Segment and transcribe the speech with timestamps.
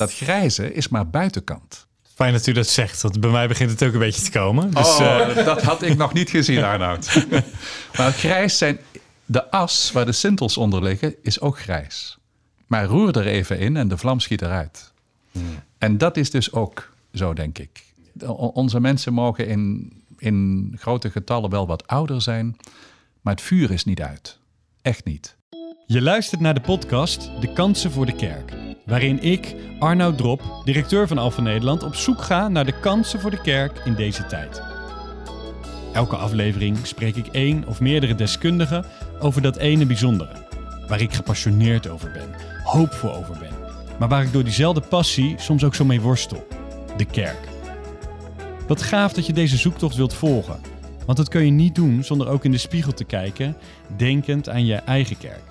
[0.00, 1.86] Dat grijze is maar buitenkant.
[2.14, 4.70] Fijn dat u dat zegt, want bij mij begint het ook een beetje te komen.
[4.70, 7.26] Dus, oh, eh, dat had ik nog niet gezien, Arnoud.
[7.96, 8.78] maar grijs zijn...
[9.26, 12.18] De as waar de sintels onder liggen, is ook grijs.
[12.66, 14.92] Maar roer er even in en de vlam schiet eruit.
[15.78, 17.84] En dat is dus ook zo, denk ik.
[18.36, 22.56] Onze mensen mogen in, in grote getallen wel wat ouder zijn,
[23.20, 24.38] maar het vuur is niet uit.
[24.82, 25.36] Echt niet.
[25.86, 28.52] Je luistert naar de podcast De Kansen voor de Kerk,
[28.86, 33.30] waarin ik, Arnoud Drop, directeur van Alphen Nederland, op zoek ga naar de kansen voor
[33.30, 34.62] de kerk in deze tijd.
[35.92, 38.84] Elke aflevering spreek ik één of meerdere deskundigen
[39.20, 40.46] over dat ene bijzondere,
[40.88, 42.30] waar ik gepassioneerd over ben,
[42.64, 43.52] hoopvol over ben,
[43.98, 46.46] maar waar ik door diezelfde passie soms ook zo mee worstel:
[46.96, 47.48] de kerk.
[48.66, 50.60] Wat gaaf dat je deze zoektocht wilt volgen,
[51.06, 53.56] want dat kun je niet doen zonder ook in de spiegel te kijken,
[53.96, 55.42] denkend aan je eigen kerk.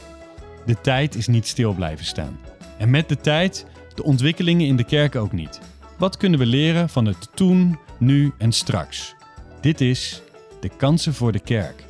[0.65, 2.39] De tijd is niet stil blijven staan.
[2.79, 3.65] En met de tijd
[3.95, 5.59] de ontwikkelingen in de kerk ook niet.
[5.97, 9.15] Wat kunnen we leren van het toen, nu en straks?
[9.61, 10.21] Dit is
[10.59, 11.83] de kansen voor de kerk.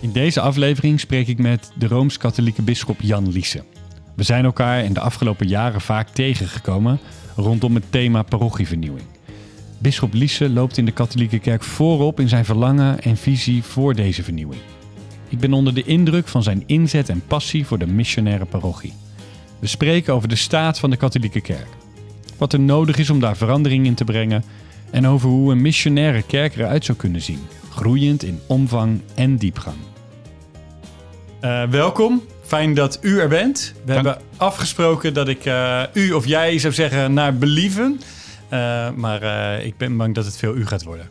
[0.00, 3.64] In deze aflevering spreek ik met de rooms-katholieke bisschop Jan Liese.
[4.16, 6.98] We zijn elkaar in de afgelopen jaren vaak tegengekomen
[7.36, 9.06] rondom het thema parochievernieuwing.
[9.78, 14.22] Bisschop Liese loopt in de katholieke kerk voorop in zijn verlangen en visie voor deze
[14.22, 14.60] vernieuwing.
[15.28, 18.92] Ik ben onder de indruk van zijn inzet en passie voor de missionaire parochie.
[19.58, 21.68] We spreken over de staat van de katholieke kerk.
[22.38, 24.44] Wat er nodig is om daar verandering in te brengen.
[24.90, 27.46] En over hoe een missionaire kerk eruit zou kunnen zien.
[27.70, 29.76] Groeiend in omvang en diepgang.
[31.40, 32.22] Eh, welkom.
[32.42, 33.74] Fijn dat u er bent.
[33.74, 34.04] We Dank.
[34.04, 38.00] hebben afgesproken dat ik eh, u of jij zou zeggen naar believen.
[38.48, 39.22] Eh, maar
[39.62, 41.08] ik ben bang dat het veel u gaat worden.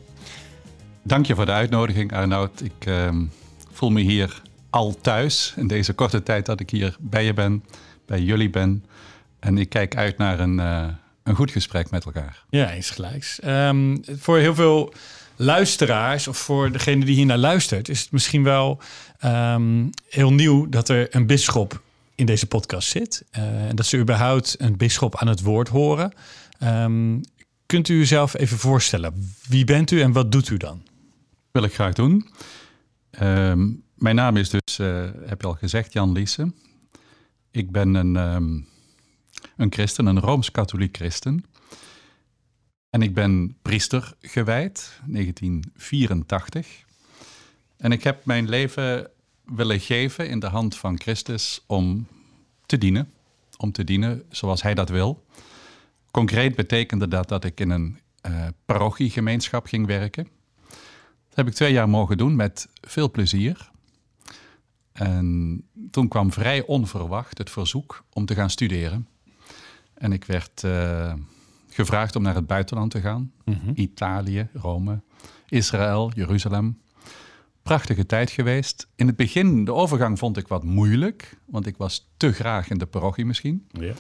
[1.04, 2.62] Dank je voor de uitnodiging, Arnoud.
[2.62, 3.24] Ik ehm,
[3.72, 7.64] voel me hier al thuis in deze korte tijd dat ik hier bij je ben,
[8.06, 8.86] bij jullie ben.
[9.40, 10.88] En ik kijk uit naar een, eh,
[11.24, 12.44] een goed gesprek met elkaar.
[12.50, 13.40] Ja, eens gelijks.
[13.40, 14.94] Ehm, voor heel veel
[15.36, 18.80] luisteraars, of voor degene die hier naar luistert, is het misschien wel
[19.20, 21.82] ehm, heel nieuw dat er een bisschop
[22.16, 23.24] in deze podcast zit.
[23.32, 26.14] Eh, en dat ze überhaupt een bisschop aan het woord horen.
[26.60, 27.20] Ehm,
[27.66, 29.34] kunt u uzelf even voorstellen?
[29.48, 30.84] Wie bent u en wat doet u dan?
[31.52, 32.28] Wil ik graag doen.
[34.04, 36.52] Mijn naam is dus, eh, heb je al gezegd, Jan Liese.
[37.54, 38.60] Ik ben een, ehm,
[39.56, 41.46] een christen, een rooms-katholiek christen.
[42.90, 46.86] En ik ben priester gewijd, 1984.
[47.78, 49.10] En ik heb mijn leven
[49.46, 52.08] willen geven in de hand van Christus om
[52.66, 53.14] te dienen.
[53.58, 55.26] Om te dienen zoals hij dat wil.
[56.12, 60.28] Concreet betekende dat dat ik in een eh parochiegemeenschap ging werken.
[61.28, 63.72] Dat heb ik twee jaar mogen doen met veel plezier.
[64.94, 65.62] En
[65.92, 69.08] toen kwam vrij onverwacht het verzoek om te gaan studeren.
[69.94, 71.14] En ik werd eh,
[71.70, 73.32] gevraagd om naar het buitenland te gaan.
[73.74, 75.02] Italië, Rome,
[75.48, 76.82] Israël, Jeruzalem.
[77.62, 78.88] Prachtige tijd geweest.
[78.96, 82.78] In het begin, de overgang vond ik wat moeilijk, want ik was te graag in
[82.78, 83.68] de parochie misschien.
[83.72, 83.94] Ja.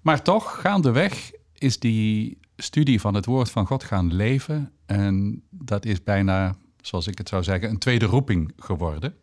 [0.00, 4.72] Maar toch, gaandeweg is die studie van het woord van God gaan leven.
[4.86, 9.14] En dat is bijna, zoals ik het zou zeggen, een tweede roeping geworden.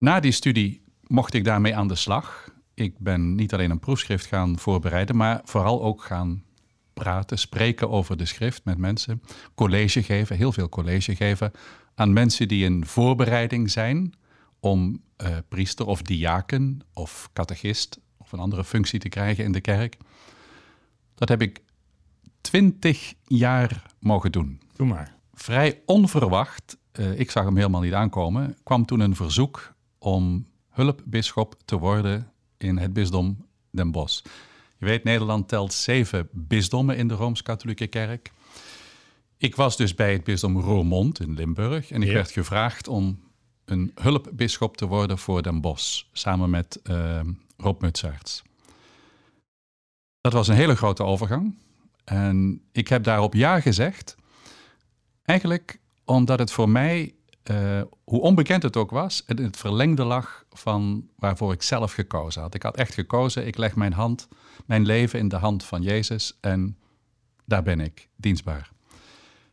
[0.00, 2.50] Na die studie mocht ik daarmee aan de slag.
[2.74, 6.44] Ik ben niet alleen een proefschrift gaan voorbereiden, maar vooral ook gaan
[6.94, 9.22] praten, spreken over de schrift met mensen.
[9.54, 11.52] College geven, heel veel college geven
[11.94, 14.12] aan mensen die in voorbereiding zijn
[14.60, 19.60] om eh, priester of diaken of catechist of een andere functie te krijgen in de
[19.60, 19.96] kerk.
[21.14, 21.62] Dat heb ik
[22.40, 24.60] twintig jaar mogen doen.
[24.76, 25.16] Doe maar.
[25.34, 31.54] Vrij onverwacht, eh, ik zag hem helemaal niet aankomen, kwam toen een verzoek om hulpbisschop
[31.64, 34.22] te worden in het bisdom Den Bosch.
[34.78, 38.32] Je weet, Nederland telt zeven bisdommen in de Rooms-Katholieke Kerk.
[39.36, 42.14] Ik was dus bij het bisdom Roermond in Limburg en ik Ja.
[42.14, 43.20] werd gevraagd om
[43.64, 47.20] een hulpbisschop te worden voor Den Bosch, samen met eh,
[47.56, 48.42] Rob Mutsaerts.
[50.20, 51.54] Dat was een hele grote overgang
[52.04, 54.16] en ik heb daarop ja gezegd.
[55.22, 60.44] Eigenlijk omdat het voor mij, eh, hoe onbekend het ook was, in het verlengde lag
[60.50, 62.54] van waarvoor ik zelf gekozen had.
[62.54, 64.28] Ik had echt gekozen, ik leg mijn hand,
[64.66, 66.76] mijn leven in de hand van Jezus en
[67.44, 68.70] daar ben ik, dienstbaar.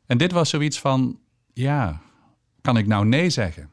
[0.05, 1.19] En dit was zoiets van,
[1.53, 2.01] ja,
[2.61, 3.69] kan ik nou nee zeggen?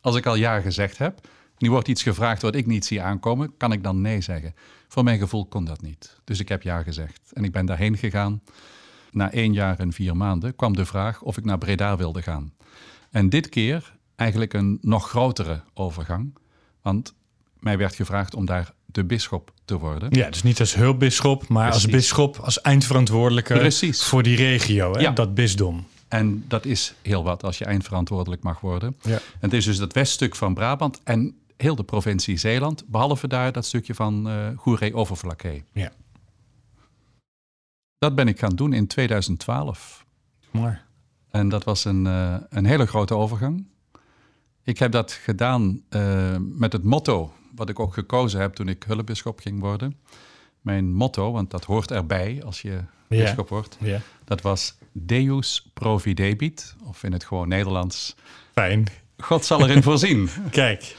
[0.00, 1.28] Als ik al ja gezegd heb,
[1.58, 4.54] nu wordt iets gevraagd wat ik niet zie aankomen, kan ik dan nee zeggen?
[4.88, 6.20] Voor mijn gevoel kon dat niet.
[6.24, 7.32] Dus ik heb ja gezegd.
[7.32, 8.42] En ik ben daarheen gegaan.
[9.10, 12.52] Na één jaar en vier maanden kwam de vraag of ik naar Breda wilde gaan.
[13.10, 16.38] En dit keer eigenlijk een nog grotere overgang.
[16.82, 17.14] Want
[17.58, 20.08] mij werd gevraagd om daar de bisschop te worden.
[20.12, 24.04] Ja, dus niet als hulpbisschop, maar als bisschop, als eindverantwoordelijke Precies.
[24.04, 25.00] voor die regio, hè?
[25.00, 25.10] Ja.
[25.10, 25.86] dat bisdom.
[26.08, 28.96] En dat is heel wat als je eindverantwoordelijk mag worden.
[29.02, 29.14] Ja.
[29.14, 33.52] En het is dus dat weststuk van Brabant en heel de provincie Zeeland, behalve daar
[33.52, 35.64] dat stukje van eh Goeree-Overflakkee.
[35.72, 35.92] Ja.
[37.98, 40.04] Dat ben ik gaan doen in 2012.
[40.50, 40.86] Maar,
[41.30, 43.66] En dat was een, eh, een hele grote overgang.
[44.62, 48.84] Ik heb dat gedaan eh, met het motto, wat ik ook gekozen heb toen ik
[48.86, 49.96] hulpbisschop ging worden.
[50.60, 56.76] Mijn motto, want dat hoort erbij als je bisschop wordt, ja, dat was Deus providebit,
[56.84, 58.16] of in het gewoon Nederlands,
[58.52, 58.86] fijn.
[59.18, 60.28] God zal erin voorzien.
[60.50, 60.96] Kijk.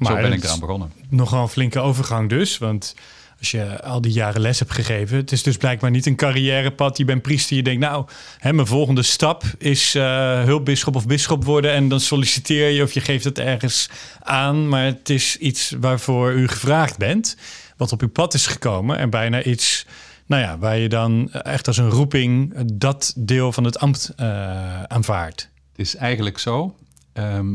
[0.00, 0.92] Zo ben ik eraan begonnen.
[1.08, 2.94] Nogal een flinke overgang dus, want
[3.38, 6.96] als je al die jaren les hebt gegeven, het is dus blijkbaar niet een carrièrepad.
[6.96, 8.06] Je bent priester, je denkt nou,
[8.38, 12.92] hè, mijn volgende stap is eh hulpbisschop of bisschop worden en dan solliciteer je of
[12.92, 13.90] je geeft het ergens
[14.20, 17.36] aan, maar het is iets waarvoor u gevraagd bent,
[17.76, 19.86] wat op uw pad is gekomen en bijna iets,
[20.26, 24.82] nou ja, waar je dan echt als een roeping dat deel van het ambt eh,
[24.82, 25.50] aanvaardt.
[25.70, 26.76] Het is eigenlijk zo.
[27.12, 27.52] ehm,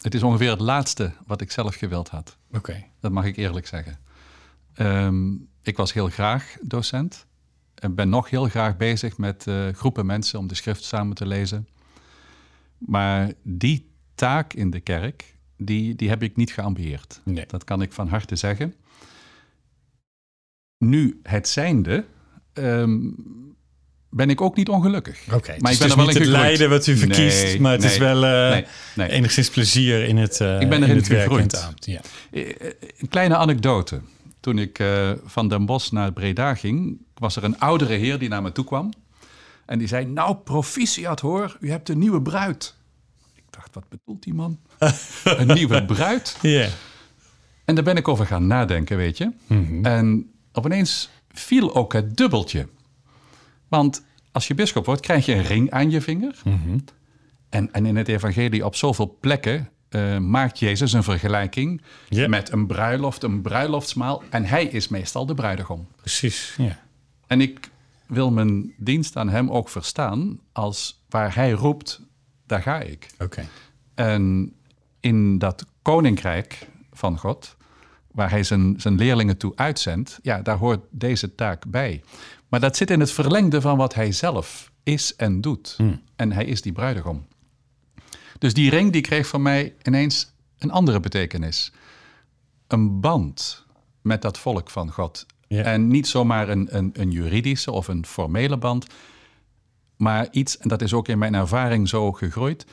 [0.00, 2.36] het is ongeveer het laatste wat ik zelf gewild had.
[2.52, 2.84] Oké.
[3.00, 3.98] Dat mag ik eerlijk zeggen.
[4.78, 5.32] Ehm,
[5.62, 7.26] ik was heel graag docent.
[7.74, 11.26] En ben nog heel graag bezig met eh, groepen mensen om de schrift samen te
[11.26, 11.68] lezen.
[12.78, 17.20] Maar die taak in de kerk, die, die heb ik niet geambieerd.
[17.24, 17.44] Nee.
[17.46, 18.74] Dat kan ik van harte zeggen.
[20.78, 22.04] Nu het zijnde,
[22.52, 22.98] ehm,
[24.10, 25.20] ben ik ook niet ongelukkig.
[25.32, 26.48] Oké, Maar het ik ben dus er wel niet in het gegroeid.
[26.48, 28.64] lijden wat u verkiest, Nee, maar het is wel eh,
[28.94, 31.52] nee, enigszins plezier in het, eh Ik ben in erin het werk gegroeid.
[31.52, 31.86] het ambt.
[31.86, 32.00] Ja.
[32.30, 34.00] Een kleine anekdote.
[34.48, 38.28] Toen ik eh, van Den Bosch naar Breda ging, was er een oudere heer die
[38.28, 38.90] naar me toe kwam.
[39.66, 42.74] En die zei, nou proficiat hoor, u hebt een nieuwe bruid.
[43.34, 44.58] Ik dacht, wat bedoelt die man?
[45.24, 46.36] een nieuwe bruid?
[46.42, 46.68] Ja.
[47.64, 49.30] En daar ben ik over gaan nadenken, weet je.
[49.82, 52.68] En opeens viel ook het dubbeltje.
[53.68, 56.42] Want als je bischop wordt, krijg je een ring aan je vinger.
[57.48, 62.66] En, en in het evangelie op zoveel plekken eh, maakt Jezus een vergelijking met een
[62.66, 64.22] bruiloft, een bruiloftsmaal.
[64.30, 65.86] En hij is meestal de bruidegom.
[65.96, 66.80] Precies, ja.
[67.26, 67.70] En ik
[68.06, 72.00] wil mijn dienst aan hem ook verstaan als waar hij roept,
[72.46, 73.06] daar ga ik.
[73.18, 73.44] Oké.
[73.94, 74.52] En
[75.00, 77.56] in dat koninkrijk van God,
[78.12, 82.02] waar hij zijn, zijn leerlingen toe uitzendt, ja, daar hoort deze taak bij.
[82.48, 85.76] Maar dat zit in het verlengde van wat hij zelf is en doet.
[86.16, 87.26] En hij is die bruidegom.
[88.38, 91.72] Dus die ring die kreeg voor mij ineens een andere betekenis.
[92.66, 93.64] Een band
[94.02, 95.26] met dat volk van God.
[95.48, 95.62] Ja.
[95.62, 98.86] En niet zomaar een, een, een juridische of een formele band,
[99.96, 102.66] maar iets, en dat is ook in mijn ervaring zo gegroeid,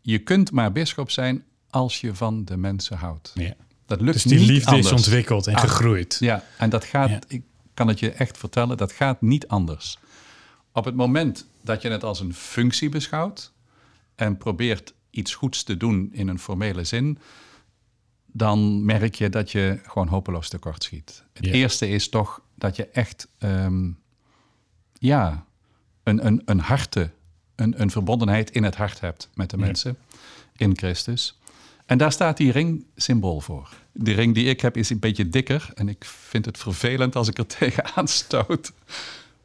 [0.00, 3.30] je kunt maar bisschop zijn als je van de mensen houdt.
[3.34, 3.54] Ja.
[3.86, 4.86] Dat lukt Dus die niet liefde anders.
[4.86, 6.16] is ontwikkeld en Ah, gegroeid.
[6.20, 7.20] Ja, en dat gaat, Ja.
[7.28, 7.42] ik
[7.74, 9.98] kan het je echt vertellen, dat gaat niet anders.
[10.72, 13.52] Op het moment dat je het als een functie beschouwt
[14.14, 17.18] en probeert iets goeds te doen in een formele zin,
[18.26, 21.24] dan merk je dat je gewoon hopeloos tekort schiet.
[21.32, 21.52] Het Ja.
[21.52, 23.90] eerste is toch dat je echt, ehm,
[24.98, 25.44] ja,
[26.02, 27.10] een, een, een harte,
[27.54, 29.64] een, een verbondenheid in het hart hebt met de Ja.
[29.64, 29.96] mensen
[30.56, 31.38] in Christus.
[31.86, 33.68] En daar staat die ring symbool voor.
[33.92, 37.28] De ring die ik heb is een beetje dikker en ik vind het vervelend als
[37.28, 38.72] ik er tegenaan stoot.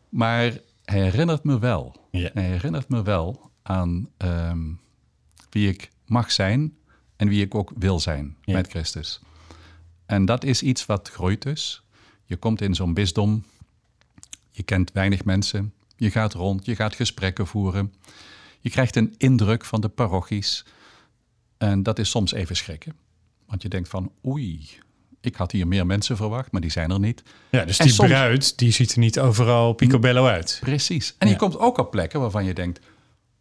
[0.09, 2.07] Maar hij herinnert me wel.
[2.11, 2.29] Ja.
[2.33, 4.59] Hij herinnert me wel aan ehm,
[5.49, 6.73] wie ik mag zijn
[7.15, 8.53] en wie ik ook wil zijn Ja.
[8.53, 9.19] met Christus.
[10.05, 11.83] En dat is iets wat groeit dus.
[12.25, 13.43] Je komt in zo'n bisdom,
[14.51, 17.93] je kent weinig mensen, je gaat rond, je gaat gesprekken voeren.
[18.61, 20.65] Je krijgt een indruk van de parochies.
[21.57, 22.95] En dat is soms even schrikken.
[23.45, 24.69] Want je denkt van, oei,
[25.21, 27.23] ik had hier meer mensen verwacht, maar die zijn er niet.
[27.49, 30.57] Ja, dus En die soms- bruid, die ziet er niet overal picobello uit.
[30.61, 31.15] Precies.
[31.17, 31.33] En Ja.
[31.33, 32.79] je komt ook op plekken waarvan je denkt,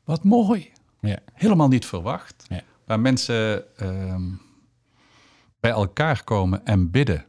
[0.09, 0.71] wat mooi.
[1.00, 1.19] Ja.
[1.33, 2.45] Helemaal niet verwacht.
[2.49, 2.62] Ja.
[2.85, 4.31] Waar mensen ehm,
[5.61, 7.25] bij elkaar komen en bidden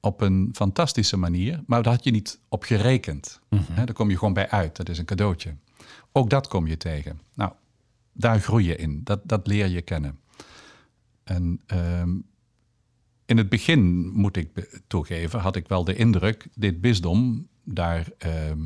[0.00, 1.62] op een fantastische manier.
[1.66, 3.40] Maar daar had je niet op gerekend.
[3.72, 4.76] Hè, daar kom je gewoon bij uit.
[4.76, 5.56] Dat is een cadeautje.
[6.12, 7.20] Ook dat kom je tegen.
[7.34, 7.52] Nou,
[8.12, 9.00] daar groei je in.
[9.04, 10.18] Dat, dat leer je kennen.
[11.22, 12.10] En ehm,
[13.24, 18.08] in het begin, moet ik toegeven, had ik wel de indruk, dit bisdom, daar...
[18.18, 18.62] ehm,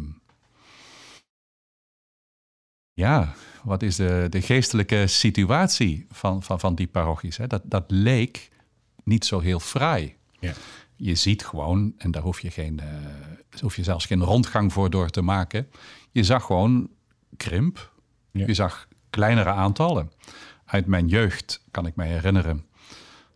[2.98, 7.36] ja, wat is de, de geestelijke situatie van, van, van die parochies?
[7.36, 7.46] Hè?
[7.46, 8.50] Dat, dat leek
[9.04, 10.16] niet zo heel fraai.
[10.38, 10.52] Ja.
[10.96, 12.86] Je ziet gewoon, en daar hoef je, geen, eh,
[13.60, 15.68] hoef je zelfs geen rondgang voor door te maken.
[16.10, 16.88] Je zag gewoon
[17.36, 17.92] krimp.
[18.30, 18.46] Ja.
[18.46, 20.12] Je zag kleinere aantallen.
[20.64, 22.66] Uit mijn jeugd kan ik me herinneren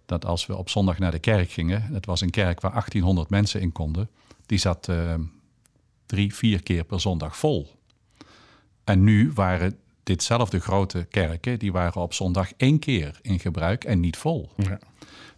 [0.06, 3.30] dat als we op zondag naar de kerk gingen, het was een kerk waar 1800
[3.30, 4.10] mensen in konden,
[4.46, 5.14] die zat uh,
[6.06, 7.81] drie, vier keer per zondag vol.
[8.84, 14.00] En nu waren ditzelfde grote kerken, die waren op zondag één keer in gebruik en
[14.00, 14.50] niet vol.
[14.56, 14.78] Ja.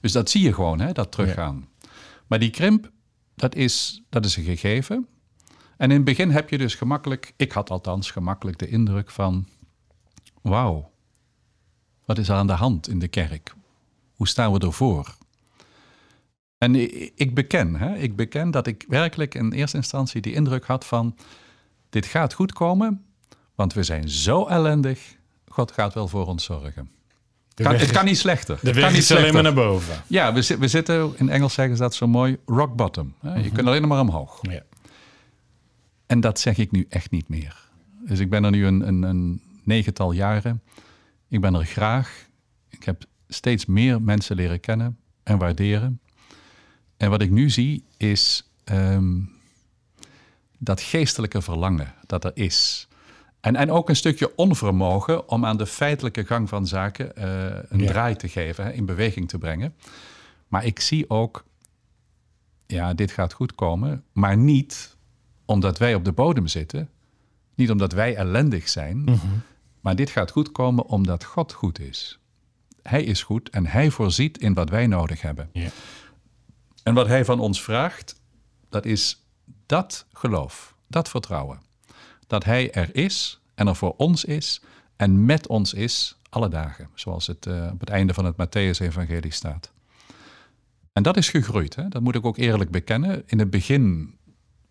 [0.01, 1.69] Dus dat zie je gewoon, hè, dat teruggaan.
[2.27, 2.91] Maar die krimp,
[3.35, 5.07] dat is, dat is een gegeven.
[5.77, 9.49] En in het begin heb je dus gemakkelijk, ik had althans gemakkelijk de indruk van,
[10.43, 10.91] wauw,
[12.05, 13.55] wat is er aan de hand in de kerk?
[14.15, 15.17] Hoe staan we ervoor?
[16.59, 16.75] En
[17.19, 21.17] ik beken, hè, ik beken dat ik werkelijk in eerste instantie die indruk had van,
[21.91, 23.04] dit gaat goed komen,
[23.55, 25.17] want we zijn zo ellendig,
[25.49, 26.91] God gaat wel voor ons zorgen.
[27.55, 28.59] Kan, het kan niet slechter.
[28.61, 30.03] De het kan niet alleen maar naar boven.
[30.07, 33.15] Ja, we, we, zitten, in Engels zeggen ze dat zo mooi, rock bottom.
[33.21, 33.35] Hè?
[33.35, 33.55] Je mhm.
[33.55, 34.39] kunt alleen maar omhoog.
[34.43, 34.63] Ja.
[36.07, 37.69] En dat zeg ik nu echt niet meer.
[38.07, 40.63] Dus ik ben er nu een, een, een negental jaren.
[41.29, 42.27] Ik ben er graag.
[42.69, 46.01] Ik heb steeds meer mensen leren kennen en waarderen.
[46.97, 49.21] En wat ik nu zie is ehm,
[50.59, 52.89] dat geestelijke verlangen dat er is.
[53.45, 57.25] En, en ook een stukje onvermogen om aan de feitelijke gang van zaken uh,
[57.69, 59.75] een draai te geven, in beweging te brengen.
[60.49, 61.45] Maar ik zie ook,
[62.67, 64.97] ja, dit gaat goed komen, maar niet
[65.45, 66.89] omdat wij op de bodem zitten,
[67.55, 69.27] niet omdat wij ellendig zijn, mhm.
[69.81, 72.19] maar dit gaat goed komen omdat God goed is.
[72.83, 75.51] Hij is goed en hij voorziet in wat wij nodig hebben.
[75.53, 75.69] Ja.
[76.83, 78.21] En wat hij van ons vraagt,
[78.69, 79.25] dat is
[79.67, 81.64] dat geloof, dat vertrouwen
[82.35, 84.61] dat Hij er is en er voor ons is
[84.97, 89.33] en met ons is alle dagen, zoals het uh, op het einde van het Matthäus-evangelie
[89.33, 89.73] staat.
[90.93, 91.89] En dat is gegroeid, hè?
[91.89, 93.23] dat moet ik ook eerlijk bekennen.
[93.27, 94.15] In het begin,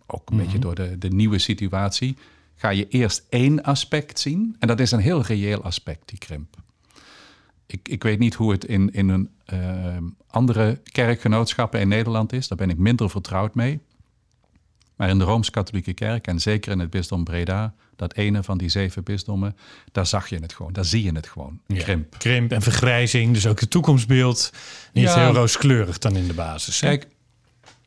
[0.05, 0.62] ook een beetje mhm.
[0.62, 2.17] door de, de nieuwe situatie,
[2.55, 4.55] ga je eerst één aspect zien.
[4.60, 6.55] En dat is een heel reëel aspect, die krimp.
[7.65, 12.48] Ik, ik weet niet hoe het in, in een uh, andere kerkgenootschappen in Nederland is.
[12.48, 13.79] Daar ben ik minder vertrouwd mee.
[14.96, 18.70] Maar in de Rooms-Katholieke Kerk en zeker in het bisdom Breda, dat ene van die
[18.70, 19.58] zeven bisdommen,
[19.92, 21.60] daar zag je het gewoon, daar zie je het gewoon.
[21.68, 22.18] Krimp.
[22.18, 24.52] krimp en vergrijzing, dus ook het toekomstbeeld
[24.94, 26.80] niet heel rooskleurig dan in de basis.
[26.80, 27.08] Kijk,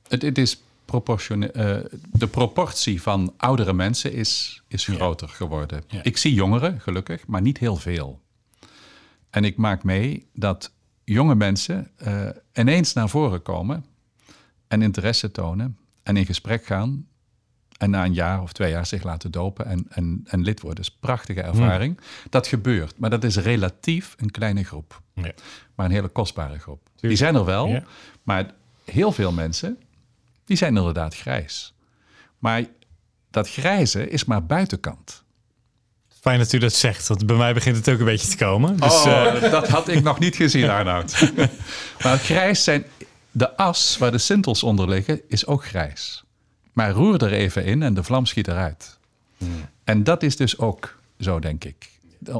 [0.09, 1.51] het, het is proportioneel.
[1.55, 1.77] Uh,
[2.13, 5.83] de proportie van oudere mensen is, is groter geworden.
[6.03, 8.21] Ik zie jongeren, gelukkig, maar niet heel veel.
[9.31, 10.73] En ik maak mee dat
[11.05, 13.85] jonge mensen uh, ineens naar voren komen
[14.69, 17.07] en interesse tonen en in gesprek gaan.
[17.79, 20.83] En na een jaar of twee jaar zich laten dopen en, en, en lid worden.
[20.83, 22.01] Dat is een prachtige ervaring.
[22.31, 25.03] Dat gebeurt, maar dat is relatief een kleine groep.
[25.15, 25.33] Ja.
[25.75, 26.89] Maar een hele kostbare groep.
[26.97, 27.83] Die zijn er wel,
[28.23, 28.51] maar
[28.85, 29.79] heel veel mensen,
[30.45, 31.75] die zijn inderdaad grijs.
[32.39, 32.65] Maar
[33.31, 35.25] dat grijze is maar buitenkant.
[36.21, 38.77] Fijn dat u dat zegt, want bij mij begint het ook een beetje te komen.
[38.77, 39.51] Dus, oh, uh...
[39.51, 41.33] dat had ik nog niet gezien, Arnoud.
[42.03, 42.85] maar grijs zijn
[43.37, 46.25] de as waar de sintels onder liggen is ook grijs.
[46.73, 48.99] Maar roer er even in en de vlam schiet eruit.
[49.37, 49.51] Hmm.
[49.85, 51.91] En dat is dus ook zo, denk ik.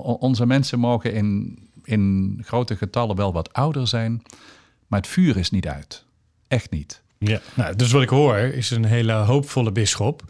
[0.03, 4.23] onze mensen mogen in, in grote getallen wel wat ouder zijn,
[4.87, 6.05] maar het vuur is niet uit.
[6.49, 7.03] Echt niet.
[7.19, 10.23] Ja, nou, dus wat ik hoor is een hele hoopvolle bisschop.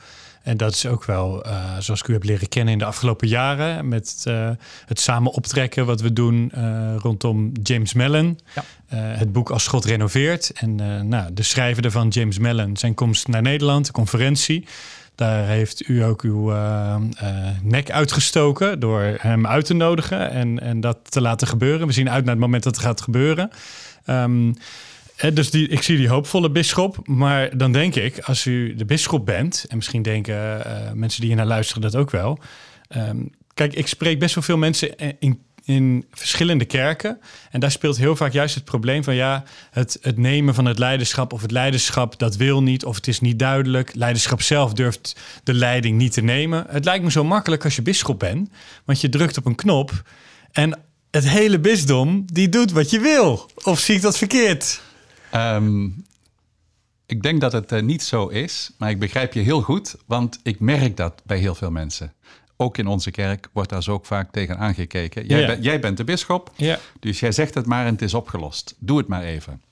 [0.46, 3.28] En dat is ook wel, uh, zoals ik u heb leren kennen in de afgelopen
[3.28, 4.50] jaren, met uh,
[4.86, 8.38] het samen optrekken wat we doen uh, rondom James Mellon.
[8.54, 8.62] Ja.
[8.96, 10.52] het boek Als God renoveert.
[10.52, 10.74] En
[11.08, 14.66] nou, de schrijver ervan, James Mellon, zijn komst naar Nederland, de conferentie.
[15.14, 16.52] Daar heeft u ook uw
[17.62, 21.86] nek uitgestoken door hem uit te nodigen en, en dat te laten gebeuren.
[21.86, 23.50] We zien uit naar het moment dat het gaat gebeuren.
[24.06, 24.56] Um,
[25.32, 27.08] dus die, ik zie die hoopvolle bisschop.
[27.08, 31.28] Maar dan denk ik, als u de bisschop bent, en misschien denken uh, mensen die
[31.28, 32.38] hier naar luisteren dat ook wel.
[32.96, 37.18] Um, kijk, ik spreek best wel veel mensen in, in verschillende kerken.
[37.50, 40.78] En daar speelt heel vaak juist het probleem van ja, het, het nemen van het
[40.78, 43.94] leiderschap of het leiderschap dat wil niet of het is niet duidelijk.
[43.94, 46.66] Leiderschap zelf durft de leiding niet te nemen.
[46.68, 48.50] Het lijkt me zo makkelijk als je bisschop bent,
[48.84, 50.02] want je drukt op een knop
[50.52, 50.80] en
[51.10, 53.50] het hele bisdom die doet wat je wil.
[53.62, 54.80] Of zie ik dat verkeerd?
[55.36, 55.88] Ehm,
[57.06, 60.40] ik denk dat het uh, niet zo is, maar ik begrijp je heel goed, want
[60.42, 62.12] ik merk dat bij heel veel mensen.
[62.56, 65.26] Ook in onze kerk wordt daar zo ook vaak tegen aangekeken.
[65.26, 66.78] Jij, jij bent de bisschop, ja.
[67.00, 68.74] dus jij zegt het maar en het is opgelost.
[68.78, 69.62] Doe het maar even.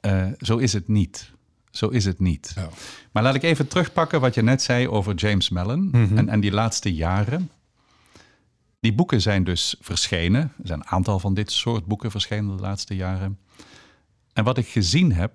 [0.00, 1.30] Uh, zo is het niet.
[1.70, 2.54] Zo is het niet.
[2.58, 2.64] Oh.
[3.12, 6.18] Maar laat ik even terugpakken wat je net zei over James Mellon mhm.
[6.18, 7.50] en, en die laatste jaren.
[8.80, 10.40] Die boeken zijn dus verschenen.
[10.42, 13.38] Er zijn een aantal van dit soort boeken verschenen de laatste jaren.
[14.40, 15.32] En wat ik gezien heb,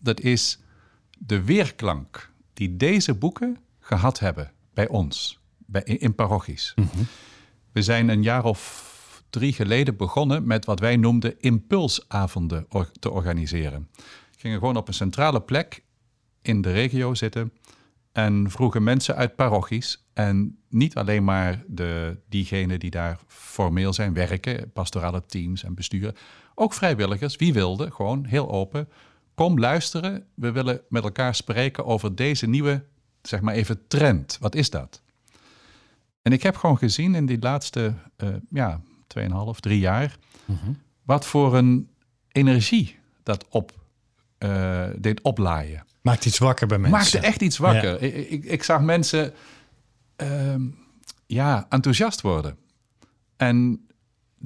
[0.00, 0.60] dat is
[1.18, 6.72] de weerklank die deze boeken gehad hebben bij ons, bij, in parochies.
[6.76, 6.88] Mhm.
[7.72, 13.10] We zijn een jaar of drie geleden begonnen met wat wij noemden impulsavonden or- te
[13.10, 13.88] organiseren.
[14.36, 15.82] Gingen gewoon op een centrale plek
[16.42, 17.52] in de regio zitten
[18.12, 24.12] en vroegen mensen uit parochies en niet alleen maar de, diegenen die daar formeel zijn
[24.12, 26.14] werken, pastorale teams en besturen,
[26.58, 28.88] ook vrijwilligers, wie wilde, gewoon heel open.
[29.34, 32.84] Kom luisteren, we willen met elkaar spreken over deze nieuwe,
[33.22, 34.36] zeg maar even, trend.
[34.40, 35.02] Wat is dat?
[36.22, 38.80] En ik heb gewoon gezien in die laatste, uh, ja,
[39.18, 39.24] 2,5,
[39.60, 40.16] 3 jaar,
[41.02, 41.88] wat voor een
[42.32, 43.72] energie dat op
[44.38, 45.84] uh, deed oplaaien.
[46.00, 46.98] Maakt iets wakker bij mensen.
[46.98, 47.92] Maakte echt iets wakker.
[47.92, 47.98] Ja.
[47.98, 49.32] Ik, ik, ik, zag mensen
[50.22, 50.54] uh,
[51.26, 52.56] ja, enthousiast worden.
[53.36, 53.85] En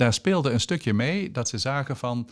[0.00, 2.28] daar speelde een stukje mee dat ze zagen van...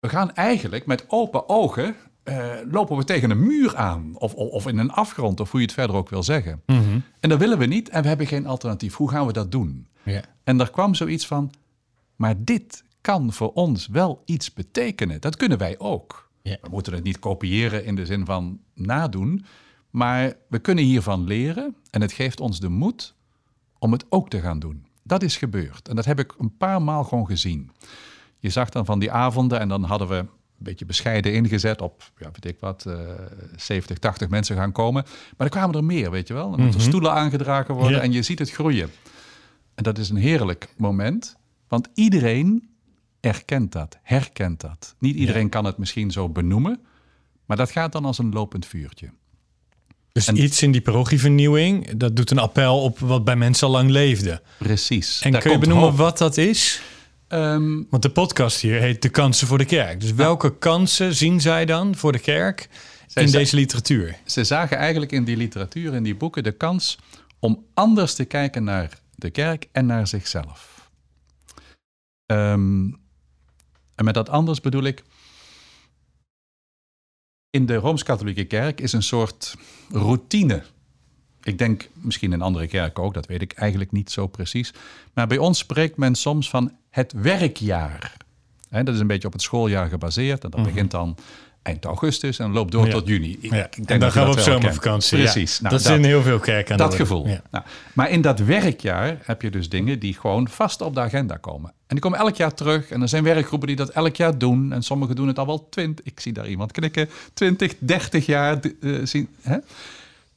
[0.00, 1.96] we gaan eigenlijk met open ogen...
[2.28, 5.66] Uh, lopen we tegen een muur aan of, of, in een afgrond, of hoe je
[5.66, 6.62] het verder ook wil zeggen.
[6.66, 7.02] Mm -hmm.
[7.20, 8.94] En dat willen we niet en we hebben geen alternatief.
[8.94, 9.86] Hoe gaan we dat doen?
[10.44, 11.52] En er kwam zoiets van,
[12.16, 15.20] maar dit kan voor ons wel iets betekenen.
[15.20, 16.30] Dat kunnen wij ook.
[16.42, 19.44] We moeten het niet kopiëren in de zin van nadoen,
[19.90, 23.14] maar we kunnen hiervan leren en het geeft ons de moed
[23.78, 24.86] om het ook te gaan doen.
[25.06, 27.70] Dat is gebeurd en dat heb ik een paar maal gewoon gezien.
[28.38, 32.10] Je zag dan van die avonden en dan hadden we een beetje bescheiden ingezet op,
[32.18, 32.98] ja, weet ik wat, uh,
[33.56, 35.02] 70, 80 mensen gaan komen.
[35.36, 36.50] Maar er kwamen er meer, weet je wel.
[36.50, 36.88] Dan moeten Mhm.
[36.88, 38.02] stoelen aangedragen worden Ja.
[38.02, 38.90] en je ziet het groeien.
[39.74, 41.36] En dat is een heerlijk moment,
[41.68, 42.68] want iedereen
[43.20, 44.94] erkent dat, herkent dat.
[44.98, 46.80] Niet iedereen kan het misschien zo benoemen,
[47.46, 49.10] maar dat gaat dan als een lopend vuurtje.
[50.14, 53.72] Dus En- iets in die parochievernieuwing, dat doet een appel op wat bij mensen al
[53.72, 54.42] lang leefde.
[54.58, 55.20] Precies.
[55.20, 55.96] En Daar kun je benoemen hoop.
[55.96, 56.80] wat dat is?
[57.28, 60.00] Ehm, Want de podcast hier heet De Kansen voor de Kerk.
[60.00, 62.68] Dus welke kansen zien zij dan voor de kerk
[63.14, 64.16] in deze literatuur?
[64.24, 66.98] ze zagen eigenlijk in die literatuur, in die boeken, de kans
[67.38, 70.88] om anders te kijken naar de kerk en naar zichzelf.
[72.26, 72.84] Ehm,
[73.94, 75.02] en met dat anders bedoel ik.
[77.54, 79.54] In de Rooms-Katholieke Kerk is een soort
[79.90, 80.62] routine.
[81.42, 84.72] Ik denk misschien in andere kerken ook, dat weet ik eigenlijk niet zo precies.
[85.12, 88.16] Maar bij ons spreekt men soms van het werkjaar.
[88.70, 90.44] Dat is een beetje op het schooljaar gebaseerd.
[90.44, 91.16] En dat begint dan
[91.62, 92.90] eind augustus en loopt door Mhm.
[92.90, 92.96] Ja.
[92.98, 93.30] tot juni.
[93.40, 93.50] Ik- Ja.
[93.50, 95.18] denk En dat dan gaan we op dat zomervakantie.
[95.18, 95.56] Precies.
[95.56, 95.62] Ja.
[95.62, 97.26] Nou, dat is in heel veel kerken aan dat gevoel.
[97.28, 97.42] Ja.
[97.50, 101.36] Nou, maar in dat werkjaar heb je dus dingen die gewoon vast op de agenda
[101.36, 101.72] komen.
[101.94, 102.90] En die komen elk jaar terug.
[102.90, 104.72] En er zijn werkgroepen die dat elk jaar doen.
[104.72, 106.04] En sommigen doen het al wel twintig.
[106.04, 107.08] Ik zie daar iemand knikken.
[107.34, 108.60] 20, 30 jaar.
[108.60, 109.56] eh, zien, hè?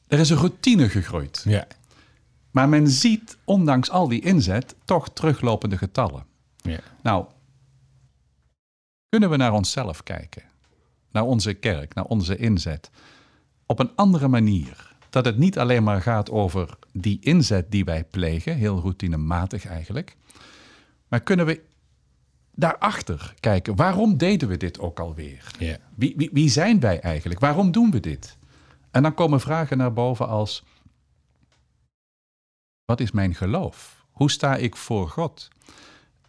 [0.08, 1.42] Er is een routine gegroeid.
[1.46, 1.68] Ja.
[2.52, 6.26] Maar men ziet, ondanks al die inzet, toch teruglopende getallen.
[6.56, 6.80] Ja.
[7.02, 7.26] Nou,
[9.10, 10.44] kunnen we naar onszelf kijken?
[11.12, 12.90] Naar onze kerk, naar onze inzet.
[13.66, 14.96] Op een andere manier.
[15.10, 20.16] Dat het niet alleen maar gaat over die inzet die wij plegen, heel routinematig eigenlijk.
[21.08, 21.64] Maar kunnen we
[22.52, 25.52] daarachter kijken, waarom deden we dit ook alweer?
[25.60, 25.78] Ja.
[25.96, 27.40] Wie, wie, wie zijn wij eigenlijk?
[27.40, 28.38] Waarom doen we dit?
[28.92, 30.64] En dan komen vragen naar boven als:
[32.86, 34.06] wat is mijn geloof?
[34.12, 35.48] Hoe sta ik voor God?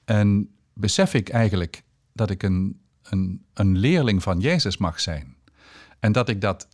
[0.04, 5.36] En besef ik eigenlijk dat ik een, een, een leerling van Jezus mag zijn?
[5.98, 6.68] En dat, ik dat,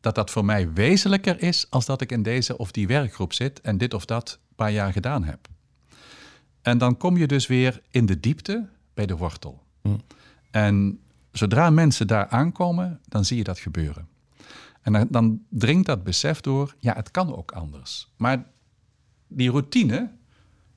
[0.00, 3.60] dat dat voor mij wezenlijker is als dat ik in deze of die werkgroep zit
[3.60, 5.48] en dit of dat een paar jaar gedaan heb.
[6.62, 9.62] En dan kom je dus weer in de diepte bij de wortel.
[9.82, 9.88] Hm.
[10.50, 11.00] En
[11.32, 14.08] zodra mensen daar aankomen, dan zie je dat gebeuren.
[14.82, 18.08] En dan, dan dringt dat besef door, ja, het kan ook anders.
[18.16, 18.44] Maar
[19.26, 20.10] die routine,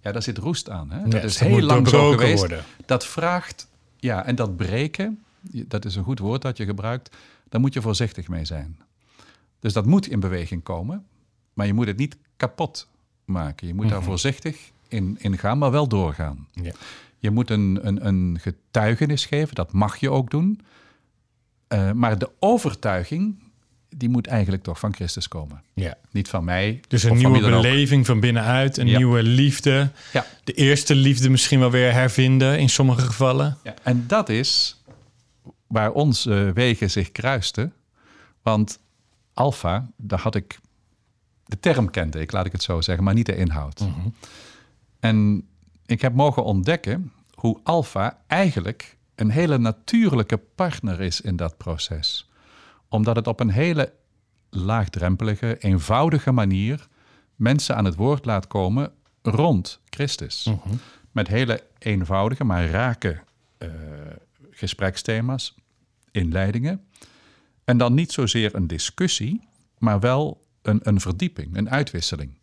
[0.01, 0.91] ja, daar zit roest aan.
[0.91, 1.07] Hè?
[1.07, 2.39] dat is dat heel lang zo geweest.
[2.39, 2.63] worden.
[2.85, 3.67] Dat vraagt,
[3.97, 7.15] ja, en dat breken, dat is een goed woord dat je gebruikt,
[7.49, 8.79] daar moet je voorzichtig mee zijn.
[9.59, 11.05] Dus dat moet in beweging komen,
[11.53, 12.87] maar je moet het niet kapot
[13.25, 13.67] maken.
[13.67, 16.47] Je moet daar voorzichtig in, in gaan, maar wel doorgaan.
[16.51, 16.71] Ja.
[17.19, 20.59] Je moet een, een, een getuigenis geven, dat mag je ook doen.
[21.67, 23.43] Eh, maar de overtuiging,
[23.89, 25.61] die moet eigenlijk toch van Christus komen.
[25.73, 25.97] Ja.
[26.11, 26.79] Niet van mij.
[26.87, 27.49] Dus een nieuwe ook.
[27.49, 28.97] beleving van binnenuit, een Ja.
[28.97, 29.89] nieuwe liefde.
[30.13, 30.25] Ja.
[30.43, 33.57] De eerste liefde misschien wel weer hervinden in sommige gevallen.
[33.63, 34.81] Ja, en dat is
[35.67, 37.73] waar onze wegen zich kruisten.
[38.41, 38.79] Want
[39.33, 40.59] alfa, daar had ik...
[41.45, 43.83] De term kende ik, laat ik het zo zeggen, maar niet de inhoud.
[45.03, 45.47] En
[45.85, 52.29] ik heb mogen ontdekken hoe alfa eigenlijk een hele natuurlijke partner is in dat proces.
[52.87, 53.93] Omdat het op een hele
[54.49, 56.87] laagdrempelige, eenvoudige manier
[57.35, 60.49] mensen aan het woord laat komen rond Christus.
[61.11, 63.23] Met hele eenvoudige, maar rake
[63.57, 63.69] eh,
[64.51, 65.55] gespreksthema's,
[66.11, 66.87] inleidingen.
[67.63, 72.41] En dan niet zozeer een discussie, maar wel een, een verdieping, een uitwisseling.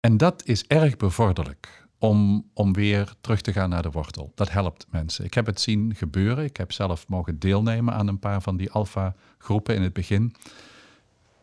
[0.00, 1.78] En dat is erg bevorderlijk.
[1.98, 4.32] om, om weer terug te gaan naar de wortel.
[4.34, 5.24] Dat helpt mensen.
[5.24, 6.44] Ik heb het zien gebeuren.
[6.44, 10.34] Ik heb zelf mogen deelnemen aan een paar van die alfa-groepen in het begin.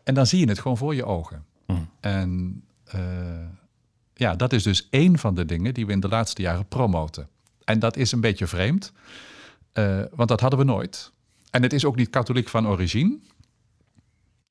[0.04, 1.44] En dan zie je het gewoon voor je ogen.
[1.66, 1.88] Mm.
[2.00, 3.46] En eh,
[4.14, 7.28] ja, dat is dus één van de dingen die we in de laatste jaren promoten.
[7.64, 8.92] En dat is een beetje vreemd,
[9.72, 11.12] eh, want dat hadden we nooit.
[11.50, 13.18] En het is ook niet katholiek van origine.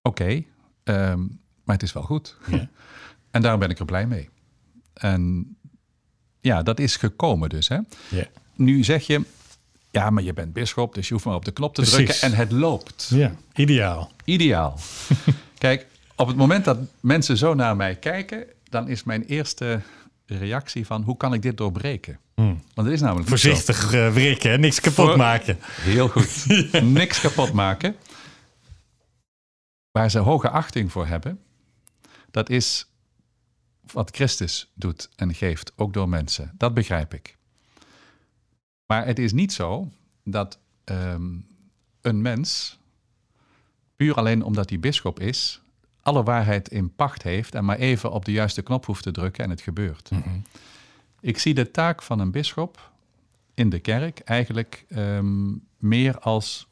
[0.02, 0.44] Oké,
[0.84, 1.20] ehm,
[1.64, 2.38] maar het is wel goed.
[2.48, 2.70] Ja.
[3.32, 4.30] en daar ben ik er blij mee.
[4.94, 5.56] En
[6.42, 7.68] ja, dat is gekomen dus.
[7.68, 7.78] Hè?
[8.56, 9.22] Nu zeg je,
[9.92, 11.98] ja, maar je bent bisschop, dus je hoeft maar op de knop te Precies.
[11.98, 13.08] drukken en het loopt.
[13.14, 14.12] ja, ideaal.
[14.24, 14.80] Ideaal.
[15.58, 15.86] Kijk,
[16.16, 19.82] op het moment dat mensen zo naar mij kijken, dan is mijn eerste
[20.26, 22.20] reactie van hoe kan ik dit doorbreken?
[22.36, 22.62] Mm.
[22.74, 23.28] Want het is namelijk.
[23.30, 24.58] Voorzichtig eh wrikken, hè?
[24.58, 25.58] niks kapot Voor- maken.
[25.64, 26.46] Heel goed.
[26.82, 27.96] Niks kapot maken.
[29.92, 31.40] Waar ze hoge achting voor hebben,
[32.32, 32.88] dat is
[33.92, 36.52] wat Christus doet en geeft, ook door mensen.
[36.58, 37.38] Dat begrijp ik.
[38.86, 39.92] Maar het is niet zo
[40.24, 41.36] dat ehm,
[42.02, 42.80] een mens,
[43.96, 45.62] puur alleen omdat hij bisschop is,
[46.02, 49.44] alle waarheid in pacht heeft en maar even op de juiste knop hoeft te drukken
[49.44, 50.10] en het gebeurt.
[51.20, 52.92] Ik zie de taak van een bisschop
[53.54, 56.68] in de kerk eigenlijk ehm, meer als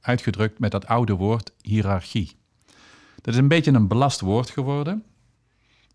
[0.00, 2.36] uitgedrukt met dat oude woord hiërarchie.
[3.14, 5.04] Dat is een beetje een belast woord geworden,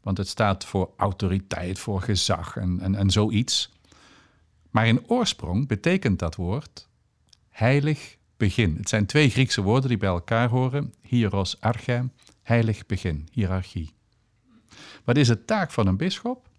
[0.04, 3.72] want het staat voor autoriteit, voor gezag en, en, en zoiets.
[4.70, 6.90] Maar in oorsprong betekent dat woord
[7.50, 8.76] heilig begin.
[8.78, 12.10] Het zijn twee Griekse woorden die bij elkaar horen, hieros arche,
[12.42, 13.94] heilig begin, hiërarchie.
[15.04, 16.52] Wat is de taak van een bisschop?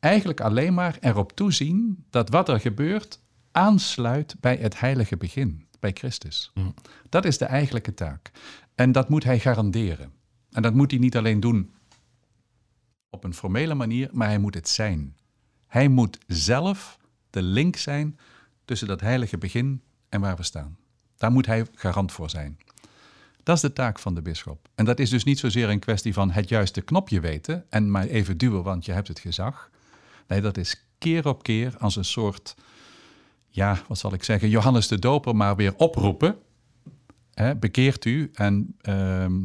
[0.00, 3.20] eigenlijk alleen maar erop toezien dat wat er gebeurt
[3.52, 6.52] aansluit bij het heilige begin, bij Christus.
[7.08, 8.30] Dat is de eigenlijke taak.
[8.74, 10.12] En dat moet hij garanderen.
[10.50, 11.70] En dat moet hij niet alleen doen
[13.10, 15.16] op een formele manier, maar hij moet het zijn.
[15.66, 16.98] Hij moet zelf
[17.30, 18.18] de link zijn
[18.64, 20.76] tussen dat heilige begin en waar we staan.
[21.16, 22.58] Daar moet hij garant voor zijn.
[23.42, 24.68] Dat is de taak van de bisschop.
[24.74, 28.06] En dat is dus niet zozeer een kwestie van het juiste knopje weten en maar
[28.06, 29.70] even duwen, want je hebt het gezag.
[30.26, 32.56] Nee, dat is keer op keer als een soort,
[33.48, 36.38] ja, wat zal ik zeggen, Johannes de Doper maar weer oproepen.
[37.58, 39.40] Bekeert u en ehm,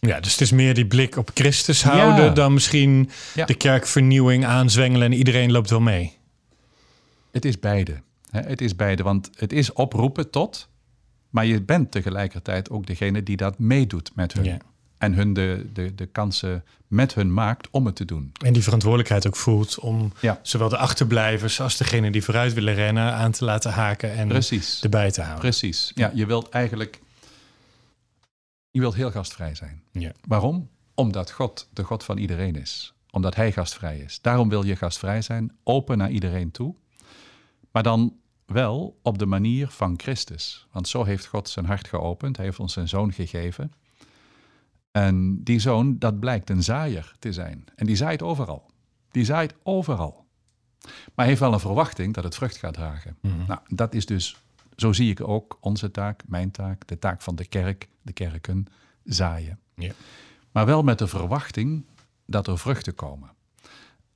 [0.00, 2.30] Ja, dus het is meer die blik op Christus houden Ja.
[2.30, 3.44] dan misschien Ja.
[3.46, 6.16] de kerkvernieuwing aanzwengelen en iedereen loopt wel mee.
[7.32, 8.00] het is beide.
[8.30, 10.68] Hè, het is beide, want het is oproepen tot,
[11.30, 14.44] maar je bent tegelijkertijd ook degene die dat meedoet met hun.
[14.44, 14.56] Ja.
[14.98, 18.32] En hun de, de, de kansen met hun maakt om het te doen.
[18.44, 20.38] En die verantwoordelijkheid ook voelt om Ja.
[20.42, 24.82] zowel de achterblijvers als degene die vooruit willen rennen aan te laten haken en Precies.
[24.82, 25.40] erbij te houden.
[25.40, 25.92] Precies.
[25.94, 27.00] Ja, je wilt eigenlijk.
[28.70, 29.82] Je wilt heel gastvrij zijn.
[29.92, 30.12] Ja.
[30.26, 30.70] Waarom?
[30.94, 32.94] Omdat God de God van iedereen is.
[33.10, 34.20] Omdat Hij gastvrij is.
[34.20, 36.74] Daarom wil je gastvrij zijn, open naar iedereen toe.
[37.72, 40.66] Maar dan wel op de manier van Christus.
[40.72, 42.36] Want zo heeft God zijn hart geopend.
[42.36, 43.72] Hij heeft ons zijn zoon gegeven.
[44.90, 47.64] En die zoon, dat blijkt een zaaier te zijn.
[47.74, 48.70] En die zaait overal.
[49.10, 50.26] Die zaait overal.
[50.82, 53.18] Maar hij heeft wel een verwachting dat het vrucht gaat dragen.
[53.46, 54.36] Nou, dat is dus,
[54.80, 58.66] zo zie ik ook onze taak, mijn taak, de taak van de kerk, de kerken,
[59.04, 59.58] zaaien.
[59.74, 59.92] Ja.
[60.50, 61.84] Maar wel met de verwachting
[62.26, 63.30] dat er vruchten komen.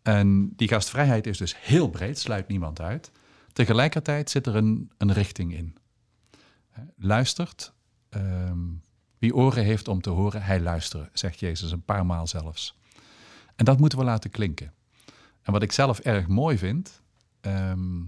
[0.03, 3.11] En die gastvrijheid is dus heel breed, sluit niemand uit.
[3.53, 5.77] Tegelijkertijd zit er een, een richting in.
[6.97, 7.73] Luistert.
[8.09, 8.59] ehm,
[9.19, 12.79] wie oren heeft om te horen, hij luisteren, zegt Jezus een paar maal zelfs.
[13.57, 14.73] En dat moeten we laten klinken.
[15.43, 17.03] En wat ik zelf erg mooi vind,
[17.41, 18.01] ehm,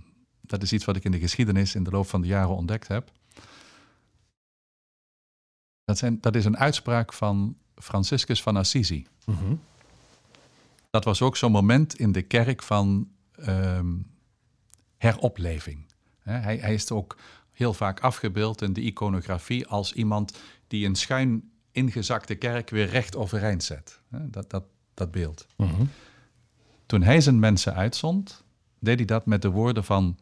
[0.47, 2.89] dat is iets wat ik in de geschiedenis in de loop van de jaren ontdekt
[2.89, 3.11] heb.
[5.85, 9.07] Dat, zijn, dat is een uitspraak van Franciscus van Assisi.
[9.25, 9.55] Mhm.
[10.91, 13.97] Dat was ook zo'n moment in de kerk van ehm,
[14.97, 15.87] heropleving.
[16.19, 17.17] Hij, hij is ook
[17.53, 23.17] heel vaak afgebeeld in de iconografie als iemand die een schuin ingezakte kerk weer recht
[23.17, 24.01] overeind zet.
[24.09, 25.47] Dat, dat, dat beeld.
[25.57, 25.85] Mhm.
[26.87, 28.44] Toen hij zijn mensen uitzond,
[28.85, 30.19] deed hij dat met de woorden van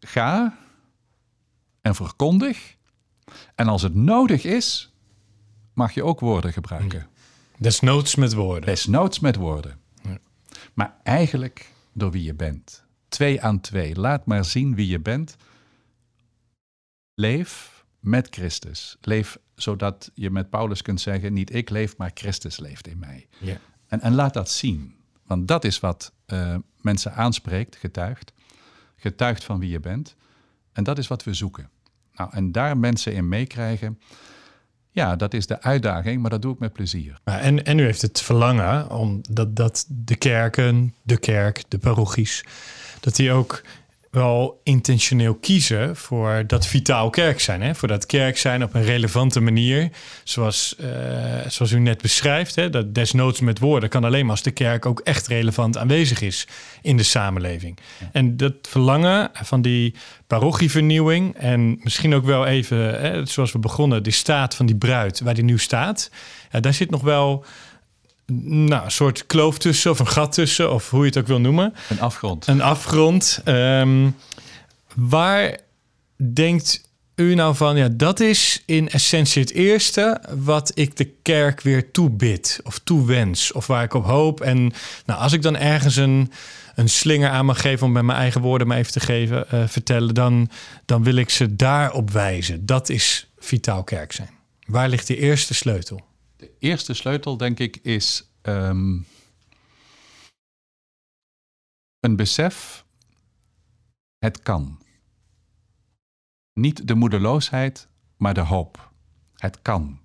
[0.00, 0.58] ga
[1.80, 2.76] en verkondig.
[3.54, 4.92] En als het nodig is,
[5.72, 7.08] mag je ook woorden gebruiken.
[7.58, 8.64] Desnoods met woorden.
[8.64, 9.78] Desnoods met woorden.
[10.02, 10.18] Ja.
[10.74, 12.84] Maar eigenlijk door wie je bent.
[13.08, 13.96] Twee aan twee.
[13.96, 15.36] Laat maar zien wie je bent.
[17.14, 18.96] Leef met Christus.
[19.00, 23.28] Leef zodat je met Paulus kunt zeggen: niet ik leef, maar Christus leeft in mij.
[23.38, 23.56] Ja.
[23.86, 24.97] En, en laat dat zien.
[25.28, 28.32] Want dat is wat eh, mensen aanspreekt, getuigt.
[28.96, 30.14] Getuigt van wie je bent.
[30.72, 31.70] En dat is wat we zoeken.
[32.14, 34.00] Nou, en daar mensen in meekrijgen.
[34.90, 37.20] Ja, dat is de uitdaging, maar dat doe ik met plezier.
[37.24, 42.44] En, en u heeft het verlangen om dat, dat de kerken, de kerk, de parochies,
[43.00, 43.62] dat die ook
[44.10, 47.62] wel intentioneel kiezen voor dat vitaal kerk zijn.
[47.62, 47.74] Hè?
[47.74, 49.90] Voor dat kerk zijn op een relevante manier.
[50.24, 50.88] Zoals, eh,
[51.48, 52.54] zoals u net beschrijft.
[52.54, 52.70] Hè?
[52.70, 56.46] Dat desnoods met woorden kan alleen maar als de kerk ook echt relevant aanwezig is
[56.82, 57.78] in de samenleving.
[58.12, 59.94] En dat verlangen van die
[60.26, 65.20] parochievernieuwing en misschien ook wel even, hè, zoals we begonnen, de staat van die bruid,
[65.20, 66.10] waar die nu staat.
[66.50, 67.44] Ja, daar zit nog wel
[68.32, 71.40] nou, een soort kloof tussen of een gat tussen, of hoe je het ook wil
[71.40, 71.74] noemen.
[71.88, 72.46] Een afgrond.
[72.46, 73.40] Een afgrond.
[73.44, 74.10] Ehm,
[74.94, 75.58] waar
[76.32, 81.60] denkt u nou van, ja, dat is in essentie het eerste wat ik de kerk
[81.60, 84.40] weer toebid of toewens, of waar ik op hoop.
[84.40, 84.72] En
[85.06, 86.32] nou, als ik dan ergens een,
[86.74, 89.62] een slinger aan mag geven, om met mijn eigen woorden maar even te geven, eh,
[89.66, 90.50] vertellen, dan,
[90.84, 92.66] dan wil ik ze daarop wijzen.
[92.66, 94.30] Dat is vitaal kerk zijn.
[94.66, 96.07] Waar ligt de eerste sleutel?
[96.38, 98.98] De eerste sleutel, denk ik, is ehm,
[102.00, 102.84] een besef.
[104.18, 104.82] Het kan.
[106.52, 108.92] Niet de moedeloosheid, maar de hoop.
[109.34, 110.00] Het kan.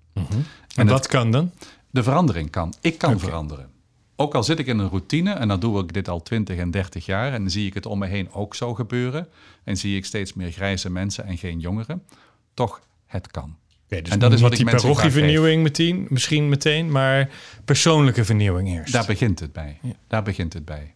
[0.74, 1.52] En, wat kan dan?
[1.90, 2.74] De verandering kan.
[2.80, 3.72] Ik kan veranderen.
[4.16, 6.70] Ook al zit ik in een routine, en dan doe ik dit al 20 en
[6.70, 9.28] 30 jaar, en dan zie ik het om me heen ook zo gebeuren,
[9.64, 12.06] en zie ik steeds meer grijze mensen en geen jongeren,
[12.54, 13.58] toch, het kan.
[14.02, 17.30] Dus En dat is wat ik mensen parochievernieuwing meteen, misschien meteen, maar
[17.64, 18.92] persoonlijke vernieuwing eerst.
[18.92, 19.78] Daar begint het bij.
[19.82, 19.92] Ja.
[20.06, 20.94] Daar begint het bij.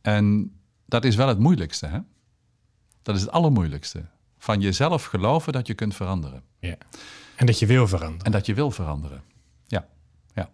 [0.00, 0.52] En
[0.86, 1.98] dat is wel het moeilijkste, hè?
[3.02, 4.04] Dat is het allermoeilijkste.
[4.38, 6.42] Van jezelf geloven dat je kunt veranderen.
[6.58, 6.76] ja.
[7.36, 8.24] En dat je wil veranderen.
[8.24, 9.22] En dat je wil veranderen.
[9.66, 9.86] Ja,
[10.34, 10.50] ja.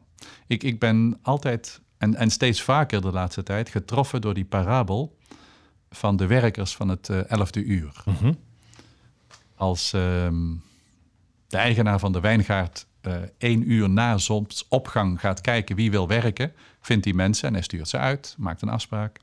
[0.47, 5.17] Ik, ik ben altijd, en, en steeds vaker de laatste tijd, getroffen door die parabel
[5.91, 8.03] van de werkers van het eh, elfde uur.
[8.05, 8.33] Mhm.
[9.55, 10.53] Als ehm,
[11.49, 16.53] de eigenaar van de wijngaard eh, één uur na zonsopgang gaat kijken wie wil werken,
[16.81, 19.19] vindt die mensen en hij stuurt ze uit, maakt een afspraak.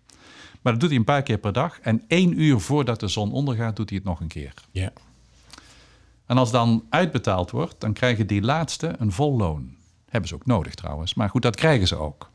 [0.61, 1.79] Maar dat doet hij een paar keer per dag.
[1.79, 4.53] En één uur voordat de zon ondergaat, doet hij het nog een keer.
[4.71, 4.91] Ja.
[6.25, 9.75] En als dan uitbetaald wordt, dan krijgen die laatste een vol loon.
[10.09, 12.31] Hebben ze ook nodig trouwens, maar goed, dat krijgen ze ook.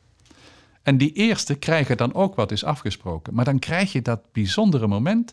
[0.82, 3.34] En die eerste krijgen dan ook wat is afgesproken.
[3.34, 5.32] Maar dan krijg je dat bijzondere moment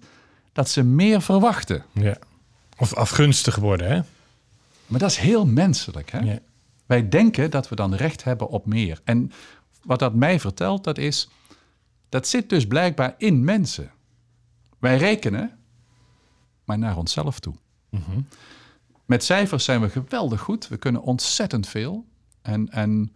[0.53, 1.85] dat ze meer verwachten.
[1.91, 2.17] ja.
[2.77, 4.01] Of afgunstig worden, hè?
[4.87, 6.11] Maar dat is heel menselijk.
[6.11, 6.19] Hè?
[6.19, 6.39] Ja.
[6.85, 9.01] Wij denken dat we dan recht hebben op meer.
[9.03, 9.31] En
[9.83, 11.29] wat dat mij vertelt, dat is...
[12.09, 13.91] dat zit dus blijkbaar in mensen.
[14.79, 15.57] Wij rekenen,
[16.63, 17.55] maar naar onszelf toe.
[19.05, 20.67] Met cijfers zijn we geweldig goed.
[20.67, 22.05] We kunnen ontzettend veel.
[22.41, 23.15] En, en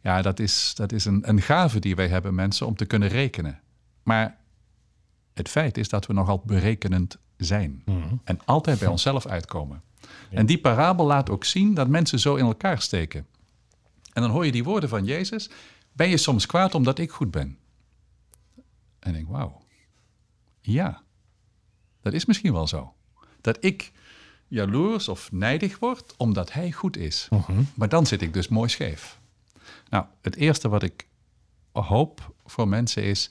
[0.00, 3.08] ja, dat is, dat is een, een gave die wij hebben, mensen, om te kunnen
[3.08, 3.60] rekenen.
[4.02, 4.38] Maar
[5.34, 7.82] het feit is dat we nogal berekenend zijn.
[8.24, 9.82] En altijd bij onszelf uitkomen.
[10.30, 13.26] En die parabel laat ook zien dat mensen zo in elkaar steken.
[14.12, 15.50] En dan hoor je die woorden van Jezus.
[15.92, 17.58] Ben je soms kwaad omdat ik goed ben?
[18.98, 19.62] En ik denk, wauw.
[20.60, 21.02] Ja,
[22.00, 22.94] dat is misschien wel zo.
[23.40, 23.92] Dat ik
[24.48, 27.28] jaloers of nijdig word omdat hij goed is.
[27.74, 29.18] Maar dan zit ik dus mooi scheef.
[29.88, 31.06] Nou, het eerste wat ik
[31.72, 33.30] hoop voor mensen is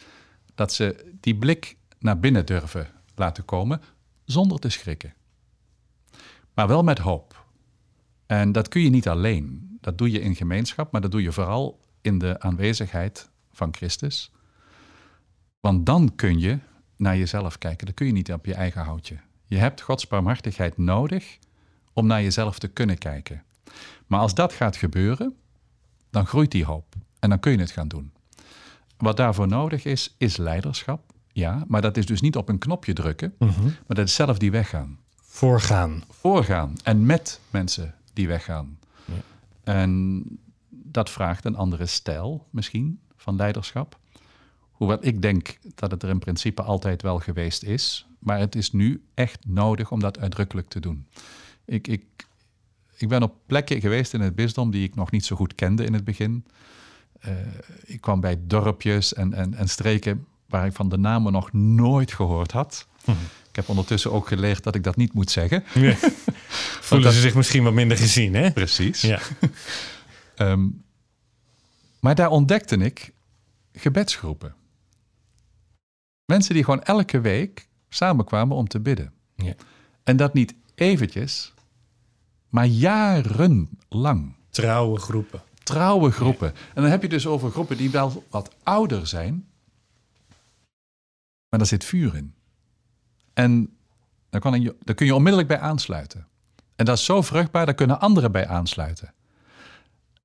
[0.56, 3.82] dat ze die blik naar binnen durven laten komen
[4.26, 5.14] zonder te schrikken.
[6.60, 7.46] Maar wel met hoop.
[8.26, 9.78] En dat kun je niet alleen.
[9.82, 14.32] Dat doe je in gemeenschap, maar dat doe je vooral in de aanwezigheid van Christus.
[15.60, 16.60] Want dan kun je
[16.98, 17.86] naar jezelf kijken.
[17.86, 19.18] Dat kun je niet op je eigen houtje.
[19.46, 21.38] Je hebt Gods barmhartigheid nodig
[21.94, 23.44] om naar jezelf te kunnen kijken.
[24.08, 25.36] Maar als dat gaat gebeuren,
[26.10, 26.96] dan groeit die hoop.
[27.20, 28.12] En dan kun je het gaan doen.
[28.98, 31.14] Wat daarvoor nodig is, is leiderschap.
[31.32, 34.52] Ja, maar dat is dus niet op een knopje drukken, maar dat is zelf die
[34.52, 35.00] weggaan.
[35.40, 36.04] Voorgaan.
[36.10, 38.80] Voorgaan en met mensen die weggaan.
[39.64, 40.24] En
[40.70, 44.00] dat vraagt een andere stijl misschien van leiderschap.
[44.72, 48.08] Hoewel ik denk dat het er in principe altijd wel geweest is.
[48.20, 51.08] Maar het is nu echt nodig om dat uitdrukkelijk te doen.
[51.66, 52.04] Ik, ik,
[52.98, 55.84] ik ben op plekken geweest in het bisdom die ik nog niet zo goed kende
[55.84, 56.46] in het begin.
[57.20, 57.32] Eh,
[57.84, 62.14] ik kwam bij dorpjes en, en, en streken waar ik van de namen nog nooit
[62.14, 62.88] gehoord had.
[63.49, 65.64] Ik heb ondertussen ook geleerd dat ik dat niet moet zeggen.
[65.74, 65.96] Ja.
[66.88, 68.52] Voelen dat- ze zich misschien wat minder gezien, hè?
[68.52, 69.02] Precies.
[69.02, 69.20] Ja.
[70.36, 70.68] Ehm,
[72.00, 73.14] maar daar ontdekte ik
[73.74, 74.56] gebedsgroepen.
[76.26, 79.14] Mensen die gewoon elke week samenkwamen om te bidden.
[79.36, 79.54] Ja.
[80.04, 81.54] En dat niet eventjes,
[82.50, 84.36] maar jarenlang.
[84.50, 85.42] Trouwe groepen.
[85.64, 86.48] Trouwe groepen.
[86.74, 89.48] En dan heb je dus over groepen die wel wat ouder zijn,
[91.50, 92.34] maar daar zit vuur in.
[93.34, 93.78] En
[94.30, 96.28] daar, kan je, daar kun je onmiddellijk bij aansluiten.
[96.76, 99.14] En dat is zo vruchtbaar, daar kunnen anderen bij aansluiten.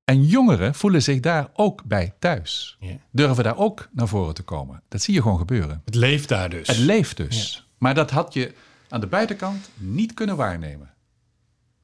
[0.05, 2.77] En jongeren voelen zich daar ook bij thuis.
[2.81, 2.97] Ja.
[3.11, 4.83] Durven daar ook naar voren te komen.
[4.89, 5.83] Dat zie je gewoon gebeuren.
[5.85, 6.67] Het leeft daar dus.
[6.67, 7.69] Het leeft dus.
[7.79, 8.55] Maar dat had je
[8.89, 10.93] aan de buitenkant niet kunnen waarnemen.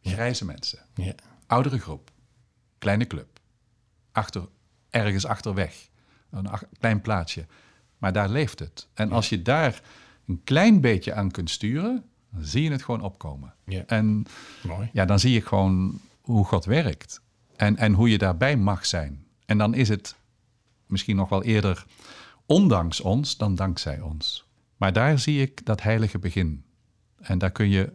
[0.03, 0.79] Grijze mensen,
[1.47, 2.11] oudere groep,
[2.79, 3.41] kleine club,
[4.13, 4.49] achter,
[4.91, 5.89] ergens achterweg,
[6.31, 7.47] een ach- klein plaatsje.
[7.99, 8.89] Maar daar leeft het.
[8.95, 9.81] En als je daar
[10.31, 13.55] een klein beetje aan kunt sturen, dan zie je het gewoon opkomen.
[13.65, 13.83] Ja.
[13.87, 14.27] En
[14.67, 14.91] Mooi.
[14.93, 17.21] ja, dan zie je gewoon hoe God werkt.
[17.57, 19.25] En, en hoe je daarbij mag zijn.
[19.47, 20.17] En dan is het
[20.87, 21.85] misschien nog wel eerder
[22.47, 24.49] ondanks ons dan dankzij ons.
[24.77, 26.65] Maar daar zie ik dat heilige begin.
[27.17, 27.93] En daar kun je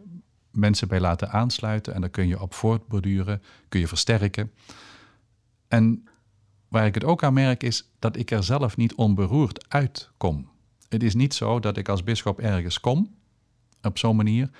[0.50, 4.52] mensen bij laten aansluiten en daar kun je op voortborduren, kun je versterken.
[5.68, 6.08] En
[6.68, 10.48] waar ik het ook aan merk is dat ik er zelf niet onberoerd uitkom.
[10.88, 13.14] Het is niet zo dat ik als bischop ergens kom,
[13.82, 14.50] op zo'n manier,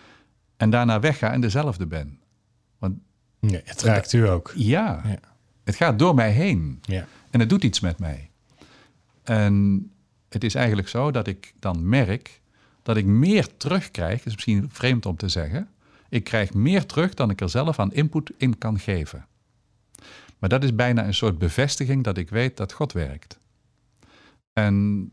[0.56, 2.20] en daarna wegga en dezelfde ben.
[2.78, 2.98] Want
[3.40, 4.52] Ja, het raakt u ook.
[4.56, 5.18] ja, Ja.
[5.64, 6.78] het gaat door mij heen.
[6.82, 7.06] Ja.
[7.30, 8.30] En het doet iets met mij.
[9.22, 9.86] En
[10.28, 12.40] het is eigenlijk zo dat ik dan merk
[12.82, 14.24] dat ik meer terugkrijg.
[14.24, 15.68] is misschien vreemd om te zeggen.
[16.08, 19.26] Ik krijg meer terug dan ik er zelf aan input in kan geven.
[20.38, 23.38] Maar dat is bijna een soort bevestiging dat ik weet dat God werkt.
[24.52, 25.10] En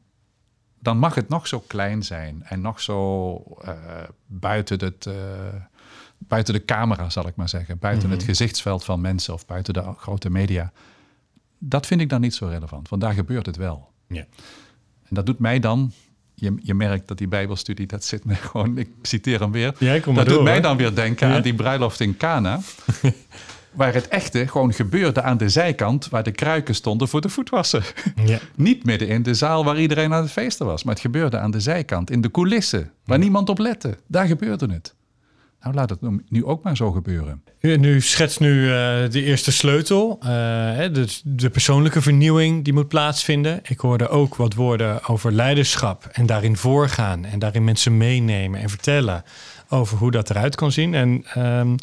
[0.83, 3.73] dan mag het nog zo klein zijn en nog zo eh,
[4.25, 5.13] buiten, het, eh,
[6.17, 7.79] buiten de camera, zal ik maar zeggen.
[7.79, 10.71] Buiten het gezichtsveld van mensen of buiten de grote media.
[11.57, 13.91] Dat vind ik dan niet zo relevant, want daar gebeurt het wel.
[14.07, 14.25] Ja.
[15.03, 15.91] En dat doet mij dan,
[16.35, 19.75] je, je merkt dat die Bijbelstudie, dat zit me gewoon, ik citeer hem weer.
[19.79, 20.61] Ja, dat doet door, mij hoor.
[20.61, 21.35] dan weer denken Ja.
[21.35, 22.59] aan die bruiloft in Cana.
[23.73, 27.83] waar het echte gewoon gebeurde aan de zijkant, waar de kruiken stonden voor de voetwassen.
[28.25, 28.39] Ja.
[28.55, 31.51] Niet midden in de zaal waar iedereen aan het feesten was, maar het gebeurde aan
[31.51, 33.97] de zijkant, in de coulissen, waar niemand op lette.
[34.07, 34.93] Daar gebeurde het.
[35.61, 37.43] Nou, laat het nu ook maar zo gebeuren.
[37.59, 38.73] U, nu schetst nu eh,
[39.09, 40.17] de eerste sleutel.
[40.21, 40.29] eh,
[40.75, 43.59] hè, de, de persoonlijke vernieuwing die moet plaatsvinden.
[43.63, 48.69] Ik hoorde ook wat woorden over leiderschap en daarin voorgaan en daarin mensen meenemen en
[48.69, 49.23] vertellen
[49.69, 50.93] over hoe dat eruit kan zien.
[50.93, 51.75] En ehm,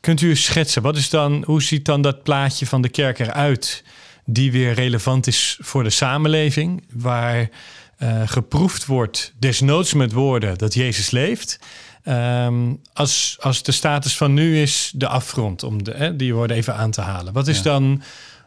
[0.00, 3.84] kunt u schetsen, wat is dan, hoe ziet dan dat plaatje van de kerk eruit
[4.24, 7.48] die weer relevant is voor de samenleving, waar
[7.96, 11.58] eh, geproefd wordt, desnoods met woorden, dat Jezus leeft.
[12.04, 16.56] Ehm, als, als de status van nu is de afgrond, om de, hè, die woorden
[16.56, 17.32] even aan te halen.
[17.32, 17.62] Wat is Ja.
[17.62, 18.02] dan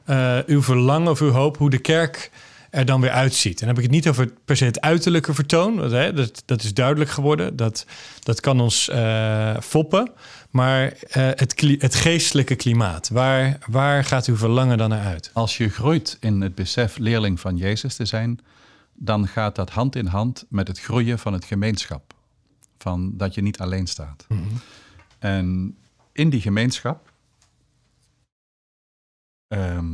[0.05, 2.31] eh, uw verlangen of uw hoop hoe de kerk
[2.69, 3.61] er dan weer uitziet?
[3.61, 5.75] En dan heb ik het niet over per se het uiterlijke vertoon.
[5.79, 7.55] want, hè, dat, dat is duidelijk geworden.
[7.55, 7.85] Dat,
[8.23, 10.11] dat kan ons eh, foppen.
[10.53, 15.29] Maar eh, het, het geestelijke klimaat, waar, waar gaat uw verlangen dan naar uit?
[15.33, 18.39] Als je groeit in het besef leerling van Jezus te zijn,
[18.93, 22.13] dan gaat dat hand in hand met het groeien van het gemeenschap.
[22.77, 24.25] Van dat je niet alleen staat.
[25.19, 25.77] En
[26.11, 27.11] in die gemeenschap
[29.47, 29.93] ehm,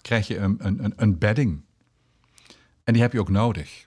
[0.00, 1.60] krijg je een, een, een, een bedding.
[2.84, 3.86] En die heb je ook nodig.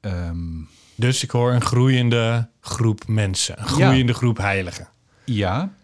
[0.00, 0.60] Ehm,
[0.94, 4.88] Dus ik hoor een groeiende groep mensen, een groeiende groep heiligen.
[5.24, 5.74] Ja,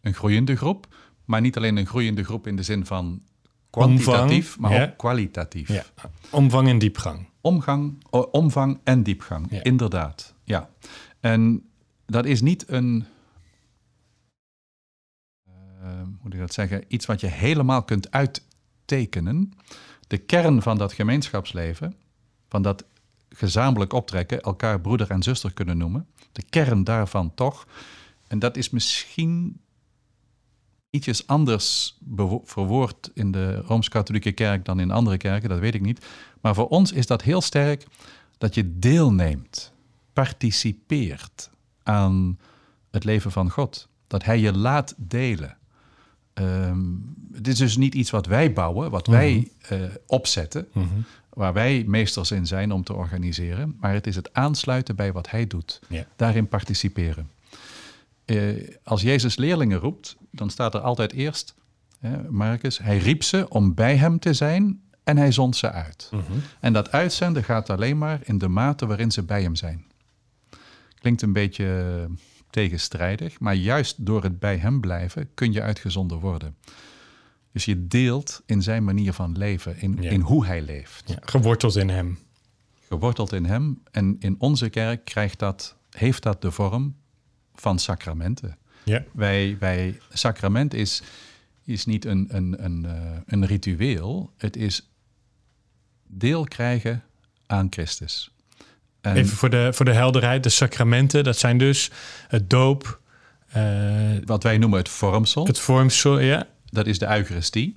[0.00, 0.86] een groeiende groep.
[1.24, 3.22] Maar niet alleen een groeiende groep in de zin van
[3.70, 5.92] kwantitatief, Omvang, maar ook kwalitatief.
[6.30, 7.28] Omvang en diepgang.
[7.40, 10.34] Omgang, omvang en diepgang, inderdaad.
[10.44, 10.70] Ja.
[11.20, 11.68] En
[12.06, 13.06] dat is niet een,
[15.44, 19.52] eh, hoe moet ik dat zeggen, iets wat je helemaal kunt uittekenen.
[20.06, 21.94] De kern van dat gemeenschapsleven,
[22.48, 22.84] van dat
[23.28, 27.66] gezamenlijk optrekken, elkaar broeder en zuster kunnen noemen, de kern daarvan toch.
[28.28, 29.60] En dat is misschien
[30.90, 31.98] ietsjes anders
[32.44, 36.06] verwoord in de Rooms-Katholieke Kerk dan in andere kerken, dat weet ik niet.
[36.40, 37.86] Maar voor ons is dat heel sterk
[38.38, 39.72] dat je deelneemt,
[40.12, 41.50] participeert
[41.82, 42.38] aan
[42.90, 43.88] het leven van God.
[44.06, 45.56] Dat Hij je laat delen.
[46.34, 46.80] Ehm,
[47.32, 50.68] het is dus niet iets wat wij bouwen, wat wij eh, opzetten,
[51.28, 55.30] waar wij meesters in zijn om te organiseren, maar het is het aansluiten bij wat
[55.30, 55.80] Hij doet,
[56.16, 57.30] daarin participeren.
[58.36, 61.54] Eh, als Jezus leerlingen roept, dan staat er altijd eerst,
[61.98, 66.10] hè, Marcus, hij riep ze om bij hem te zijn en hij zond ze uit.
[66.60, 69.84] En dat uitzenden gaat alleen maar in de mate waarin ze bij hem zijn.
[70.94, 72.06] Klinkt een beetje
[72.50, 76.56] tegenstrijdig, maar juist door het bij hem blijven kun je uitgezonden worden.
[77.52, 80.10] Dus je deelt in zijn manier van leven, in, Ja.
[80.10, 81.08] in hoe hij leeft.
[81.08, 82.18] Ja, geworteld in hem.
[82.88, 83.82] Geworteld in hem.
[83.90, 86.94] En in onze kerk krijgt dat, heeft dat de vorm
[87.60, 88.56] van sacramenten.
[88.84, 89.02] Ja.
[89.12, 91.02] Wij, wij, sacrament is,
[91.64, 92.92] is niet een, een, een, eh,
[93.26, 94.30] een ritueel.
[94.38, 94.88] Het is
[96.06, 97.02] deel krijgen
[97.46, 98.30] aan Christus.
[99.00, 101.90] En Even voor de, voor de helderheid, de sacramenten, dat zijn dus
[102.28, 103.00] het doop,
[103.48, 103.62] Eh,
[104.24, 105.46] Wat wij noemen het vormsel.
[105.46, 106.46] het vormsel, ja.
[106.70, 107.76] Dat is de Eucharistie.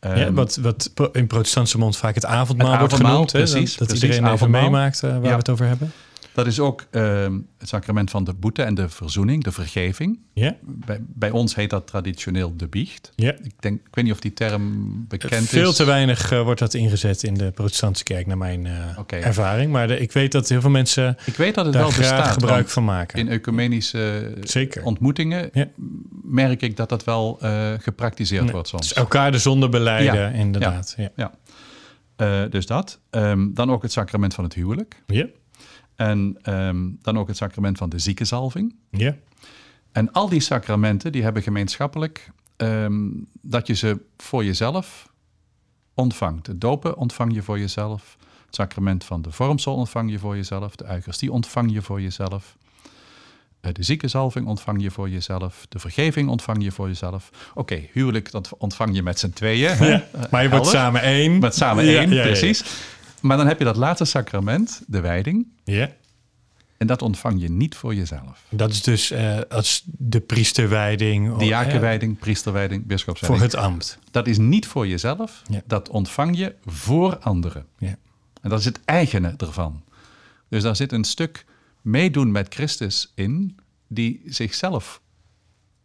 [0.00, 3.32] ja Ehm, wat, wat in protestantse mond vaak het avondmaal, Het wordt genoemd.
[3.32, 4.62] hè, precies, dat dat precies, iedereen even avondmaal.
[4.62, 5.28] meemaakt eh, waar Ja.
[5.30, 5.92] we het over hebben.
[6.34, 10.18] Dat is ook ehm, het sacrament van de boete en de verzoening, de vergeving.
[10.32, 13.12] Ja, Bij, bij ons heet dat traditioneel de biecht.
[13.14, 13.32] ja.
[13.42, 15.76] Ik, denk, ik weet niet of die term bekend Veel is.
[15.76, 19.72] te weinig eh, wordt dat ingezet in de protestantse kerk, naar mijn eh, ervaring.
[19.72, 22.10] Maar de- ik weet dat heel veel mensen Ik weet dat het daar wel graag
[22.10, 22.32] bestaat.
[22.32, 23.18] gebruik van maken.
[23.18, 24.84] In ecumenische Zeker.
[24.84, 25.68] ontmoetingen Ja.
[26.22, 28.82] merk ik dat dat wel eh, gepraktiseerd Nee, wordt soms.
[28.88, 30.94] Dus elkaar de zonde beleiden, Ja, inderdaad.
[30.96, 31.10] Ja.
[31.16, 31.32] Ja.
[32.16, 33.00] Eh, dus dat.
[33.10, 35.02] Ehm, dan ook het sacrament van het huwelijk.
[35.06, 35.26] Ja.
[35.96, 38.74] En ehm, dan ook het sacrament van de ziekenzalving.
[38.90, 39.16] Ja.
[39.92, 43.08] En al die sacramenten die hebben gemeenschappelijk ehm,
[43.40, 45.08] dat je ze voor jezelf
[45.94, 46.46] ontvangt.
[46.46, 48.16] Het dopen ontvang je voor jezelf.
[48.46, 50.76] Het sacrament van de vormsel ontvang je voor jezelf.
[50.76, 52.56] De eucharistie ontvang je voor jezelf.
[53.60, 55.66] Eh, De ziekenzalving ontvang je voor jezelf.
[55.68, 57.30] De vergeving ontvang je voor jezelf.
[57.54, 59.84] Oké, huwelijk dat ontvang je met z'n tweeën.
[59.84, 61.38] Ja, Maar je wordt samen één.
[61.38, 62.22] Met samen Ja, één, ja.
[62.22, 62.64] precies.
[63.24, 65.46] Maar dan heb je dat laatste sacrament, de wijding.
[65.64, 65.92] Ja.
[66.76, 68.44] En dat ontvang je niet voor jezelf.
[68.48, 71.36] Dat is dus eh, als de priesterwijding.
[71.36, 73.40] Diakenwijding, priesterwijding, bischopswijding.
[73.40, 73.98] Voor het ambt.
[74.10, 75.62] Dat is niet voor jezelf, Ja.
[75.66, 77.66] dat ontvang je voor anderen.
[77.78, 77.96] Ja.
[78.40, 79.82] En dat is het eigene ervan.
[80.48, 81.44] Dus daar zit een stuk
[81.80, 83.58] meedoen met Christus in,
[83.88, 85.00] die zichzelf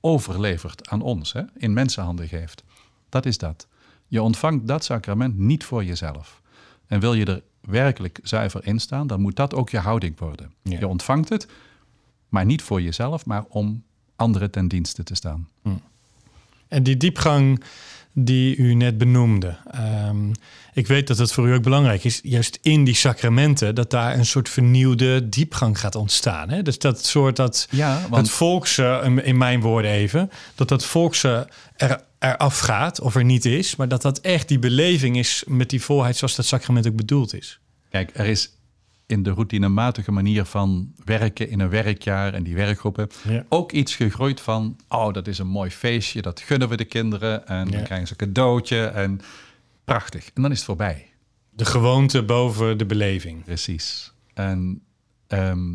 [0.01, 2.63] overlevert aan ons, hè, in mensenhanden geeft.
[3.09, 3.67] Dat is dat.
[4.07, 6.38] Je ontvangt dat sacrament niet voor jezelf.
[6.89, 10.51] En wil je er werkelijk zuiver in staan, dan moet dat ook je houding worden.
[10.63, 10.79] Ja.
[10.79, 11.47] Je ontvangt het,
[12.29, 13.83] maar niet voor jezelf, maar om
[14.15, 15.47] anderen ten dienste te staan.
[16.67, 17.63] En die diepgang
[18.13, 19.55] die u net benoemde.
[19.71, 20.31] ehm,
[20.73, 24.17] ik weet dat het voor u ook belangrijk is, juist in die sacramenten, dat daar
[24.17, 26.49] een soort vernieuwde diepgang gaat ontstaan.
[26.49, 26.61] Hè?
[26.61, 30.85] Dus dat soort dat Ja, want het volkse, in- in mijn woorden even, dat dat
[30.85, 35.43] volkse er, eraf gaat of er niet is, maar dat dat echt die beleving is
[35.47, 37.59] met die volheid zoals dat sacrament ook bedoeld is.
[37.89, 38.53] Kijk, er is
[39.05, 43.45] in de routinematige manier van werken in een werkjaar en die werkgroepen Ja.
[43.49, 47.47] ook iets gegroeid van, oh, dat is een mooi feestje, dat gunnen we de kinderen
[47.47, 47.71] en Ja.
[47.71, 49.21] dan krijgen ze een cadeautje en
[49.85, 50.25] prachtig.
[50.33, 51.07] En dan is het voorbij.
[51.49, 53.43] De gewoonte boven de beleving.
[53.43, 54.11] Precies.
[54.33, 54.81] En
[55.27, 55.71] ehm,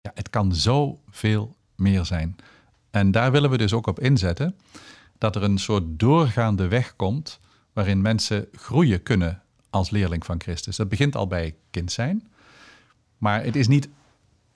[0.00, 2.36] ja, het kan zoveel meer zijn.
[2.92, 4.56] En daar willen we dus ook op inzetten,
[5.18, 7.40] dat er een soort doorgaande weg komt
[7.72, 10.76] waarin mensen groeien kunnen als leerling van Christus.
[10.76, 12.28] Dat begint al bij kind zijn,
[13.18, 13.88] maar het is niet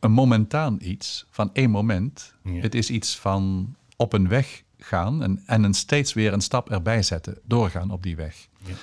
[0.00, 2.34] een momentaan iets van één moment.
[2.42, 2.60] Ja.
[2.60, 6.70] Het is iets van op een weg gaan en, en een steeds weer een stap
[6.70, 8.48] erbij zetten, doorgaan op die weg.
[8.64, 8.74] Ja.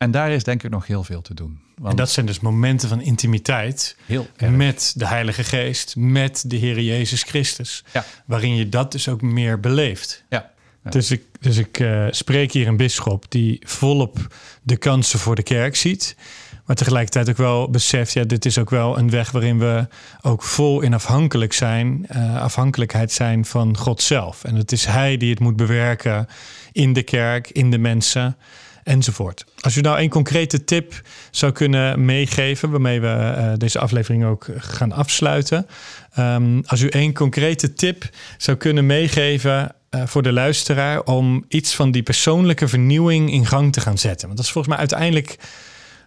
[0.00, 1.60] En daar is denk ik nog heel veel te doen.
[1.76, 4.52] Want En dat zijn dus momenten van intimiteit heel erg.
[4.52, 7.84] met de Heilige Geest, met de Heer Jezus Christus.
[7.92, 8.04] Ja.
[8.26, 10.24] Waarin je dat dus ook meer beleeft.
[10.28, 10.50] Ja.
[10.84, 10.90] Ja.
[10.90, 15.42] Dus ik, dus ik eh, spreek hier een bisschop die volop de kansen voor de
[15.42, 16.16] kerk ziet.
[16.64, 19.88] Maar tegelijkertijd ook wel beseft, ja, dit is ook wel een weg waarin we
[20.20, 24.44] ook vol in afhankelijk zijn, eh, afhankelijkheid zijn van God zelf.
[24.44, 26.28] En het is Hij die het moet bewerken
[26.72, 28.36] in de kerk, in de mensen
[28.82, 29.44] enzovoort.
[29.60, 34.46] Als u nou een concrete tip zou kunnen meegeven, waarmee we eh, deze aflevering ook
[34.56, 35.66] gaan afsluiten.
[36.14, 38.08] Ehm, als u een concrete tip
[38.38, 43.72] zou kunnen meegeven eh, voor de luisteraar om iets van die persoonlijke vernieuwing in gang
[43.72, 44.26] te gaan zetten.
[44.26, 45.38] Want dat is volgens mij uiteindelijk,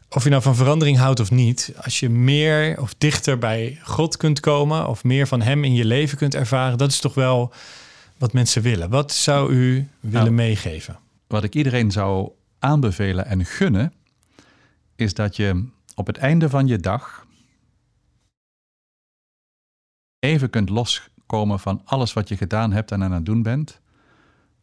[0.09, 4.17] of je nou van verandering houdt of niet, als je meer of dichter bij God
[4.17, 7.53] kunt komen of meer van Hem in je leven kunt ervaren, dat is toch wel
[8.17, 8.89] wat mensen willen.
[8.89, 10.99] Wat zou u willen Nou, meegeven?
[11.27, 12.29] Wat ik iedereen zou
[12.63, 13.93] aanbevelen en gunnen,
[14.95, 17.27] is dat je op het einde van je dag
[20.19, 23.81] even kunt loskomen van alles wat je gedaan hebt en aan het doen bent.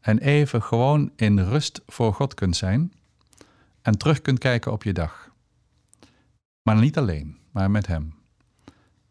[0.01, 2.93] En even gewoon in rust voor God kunt zijn
[3.83, 5.31] en terug kunt kijken op je dag.
[6.63, 8.15] Maar niet alleen, maar met Hem.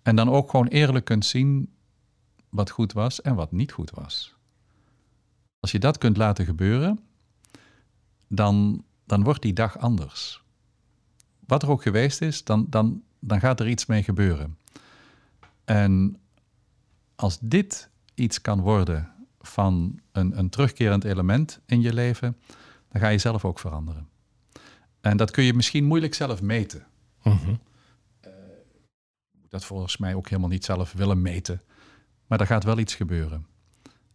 [0.02, 1.74] En dan ook gewoon eerlijk kunt zien
[2.50, 4.36] wat goed was en wat niet goed was.
[5.60, 7.09] Als je dat kunt laten gebeuren,
[8.30, 10.44] dan, dan wordt die dag anders.
[11.40, 14.58] Wat er ook geweest is, dan, dan, dan gaat er iets mee gebeuren.
[15.66, 16.20] En
[17.16, 22.38] als dit iets kan worden van een, een terugkerend element in je leven,
[22.90, 24.08] dan ga je zelf ook veranderen.
[25.02, 26.86] En dat kun je misschien moeilijk zelf meten.
[27.24, 27.56] Mhm.
[29.50, 31.62] Dat volgens mij ook helemaal niet zelf willen meten.
[32.28, 33.46] Maar er gaat wel iets gebeuren.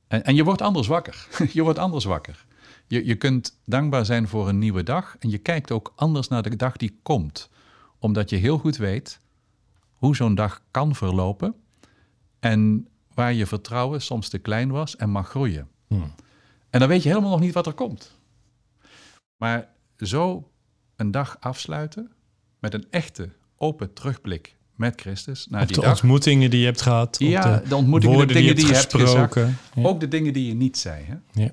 [0.06, 1.28] En, en je wordt anders wakker.
[1.52, 2.44] je wordt anders wakker.
[2.86, 5.16] Je, je kunt dankbaar zijn voor een nieuwe dag.
[5.18, 7.50] En je kijkt ook anders naar de dag die komt.
[7.98, 9.20] Omdat je heel goed weet
[9.92, 11.54] hoe zo'n dag kan verlopen.
[12.40, 15.68] En waar je vertrouwen soms te klein was en mag groeien.
[15.86, 16.12] Hmm.
[16.70, 18.18] En dan weet je helemaal nog niet wat er komt.
[19.36, 19.68] Maar
[19.98, 20.50] zo
[20.96, 22.10] een dag afsluiten
[22.58, 25.92] met een echte open terugblik met Christus naar Op die de dag.
[25.92, 27.14] ontmoetingen die je hebt gehad.
[27.20, 29.58] op Ja, de de ontmoetingen, de dingen die je, hebt gesproken.
[29.74, 29.82] Ja.
[29.82, 31.04] Ook de dingen die je niet zei.
[31.04, 31.42] Hè?
[31.42, 31.50] Ja.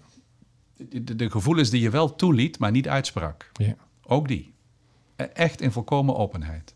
[0.89, 3.49] De, de- de gevoelens die je wel toeliet, maar niet uitsprak.
[3.53, 3.75] Ja.
[4.03, 4.53] Ook die.
[5.15, 6.75] E- Echt in volkomen openheid.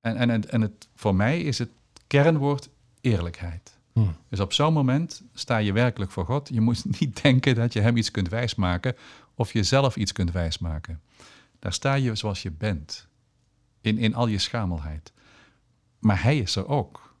[0.00, 1.70] En, en, en, en het, voor mij is het
[2.06, 2.68] kernwoord
[3.00, 3.78] eerlijkheid.
[3.92, 4.16] Hmm.
[4.28, 6.48] Dus op zo'n moment sta je werkelijk voor God.
[6.52, 8.96] Je moet niet denken dat je hem iets kunt wijsmaken
[9.34, 11.00] of jezelf iets kunt wijsmaken.
[11.58, 13.06] Daar sta je zoals je bent,
[13.80, 15.12] in, in al je schamelheid.
[15.98, 17.14] Maar hij is er ook,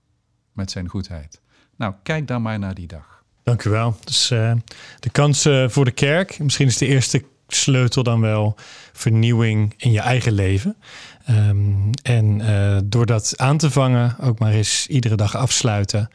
[0.52, 1.40] met zijn goedheid.
[1.76, 3.19] Nou, kijk dan maar naar die dag.
[3.44, 3.96] Dank u wel.
[4.04, 4.52] Dus eh,
[5.00, 6.38] de kansen voor de kerk.
[6.38, 8.54] Misschien is de eerste sleutel dan wel
[8.92, 10.76] vernieuwing in je eigen leven.
[11.24, 16.10] Ehm, en eh, door dat aan te vangen, ook maar eens iedere dag afsluiten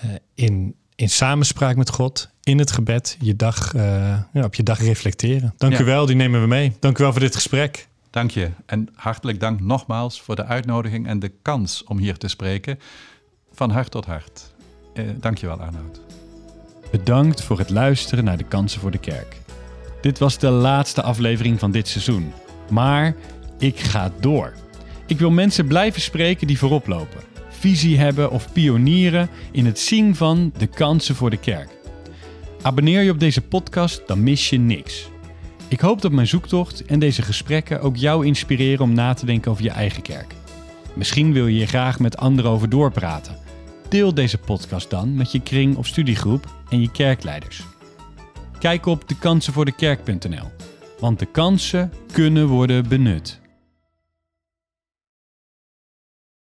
[0.00, 4.62] eh, in, in samenspraak met God, in het gebed, je dag, eh, ja, op je
[4.62, 5.54] dag reflecteren.
[5.56, 5.80] Dank Ja.
[5.80, 6.76] u wel, die nemen we mee.
[6.80, 7.88] Dank u wel voor dit gesprek.
[8.10, 12.28] Dank je en hartelijk dank nogmaals voor de uitnodiging en de kans om hier te
[12.28, 12.78] spreken.
[13.52, 14.52] Van hart tot hart.
[14.94, 16.03] Eh, dank je wel, Arnoud.
[16.90, 19.36] Bedankt voor het luisteren naar de Kansen voor de Kerk.
[20.00, 22.32] Dit was de laatste aflevering van dit seizoen.
[22.70, 23.14] Maar
[23.58, 24.52] ik ga door.
[25.06, 30.16] Ik wil mensen blijven spreken die voorop lopen, visie hebben of pionieren in het zien
[30.16, 31.68] van de kansen voor de kerk.
[32.62, 35.08] Abonneer je op deze podcast, dan mis je niks.
[35.68, 39.50] Ik hoop dat mijn zoektocht en deze gesprekken ook jou inspireren om na te denken
[39.50, 40.34] over je eigen kerk.
[40.94, 43.43] Misschien wil je hier graag met anderen over doorpraten.
[43.94, 47.62] Deel deze podcast dan met je kring of studiegroep en je kerkleiders.
[48.58, 50.50] Kijk op dekansenvoordekerk.nl,
[50.98, 53.40] want de kansen kunnen worden benut.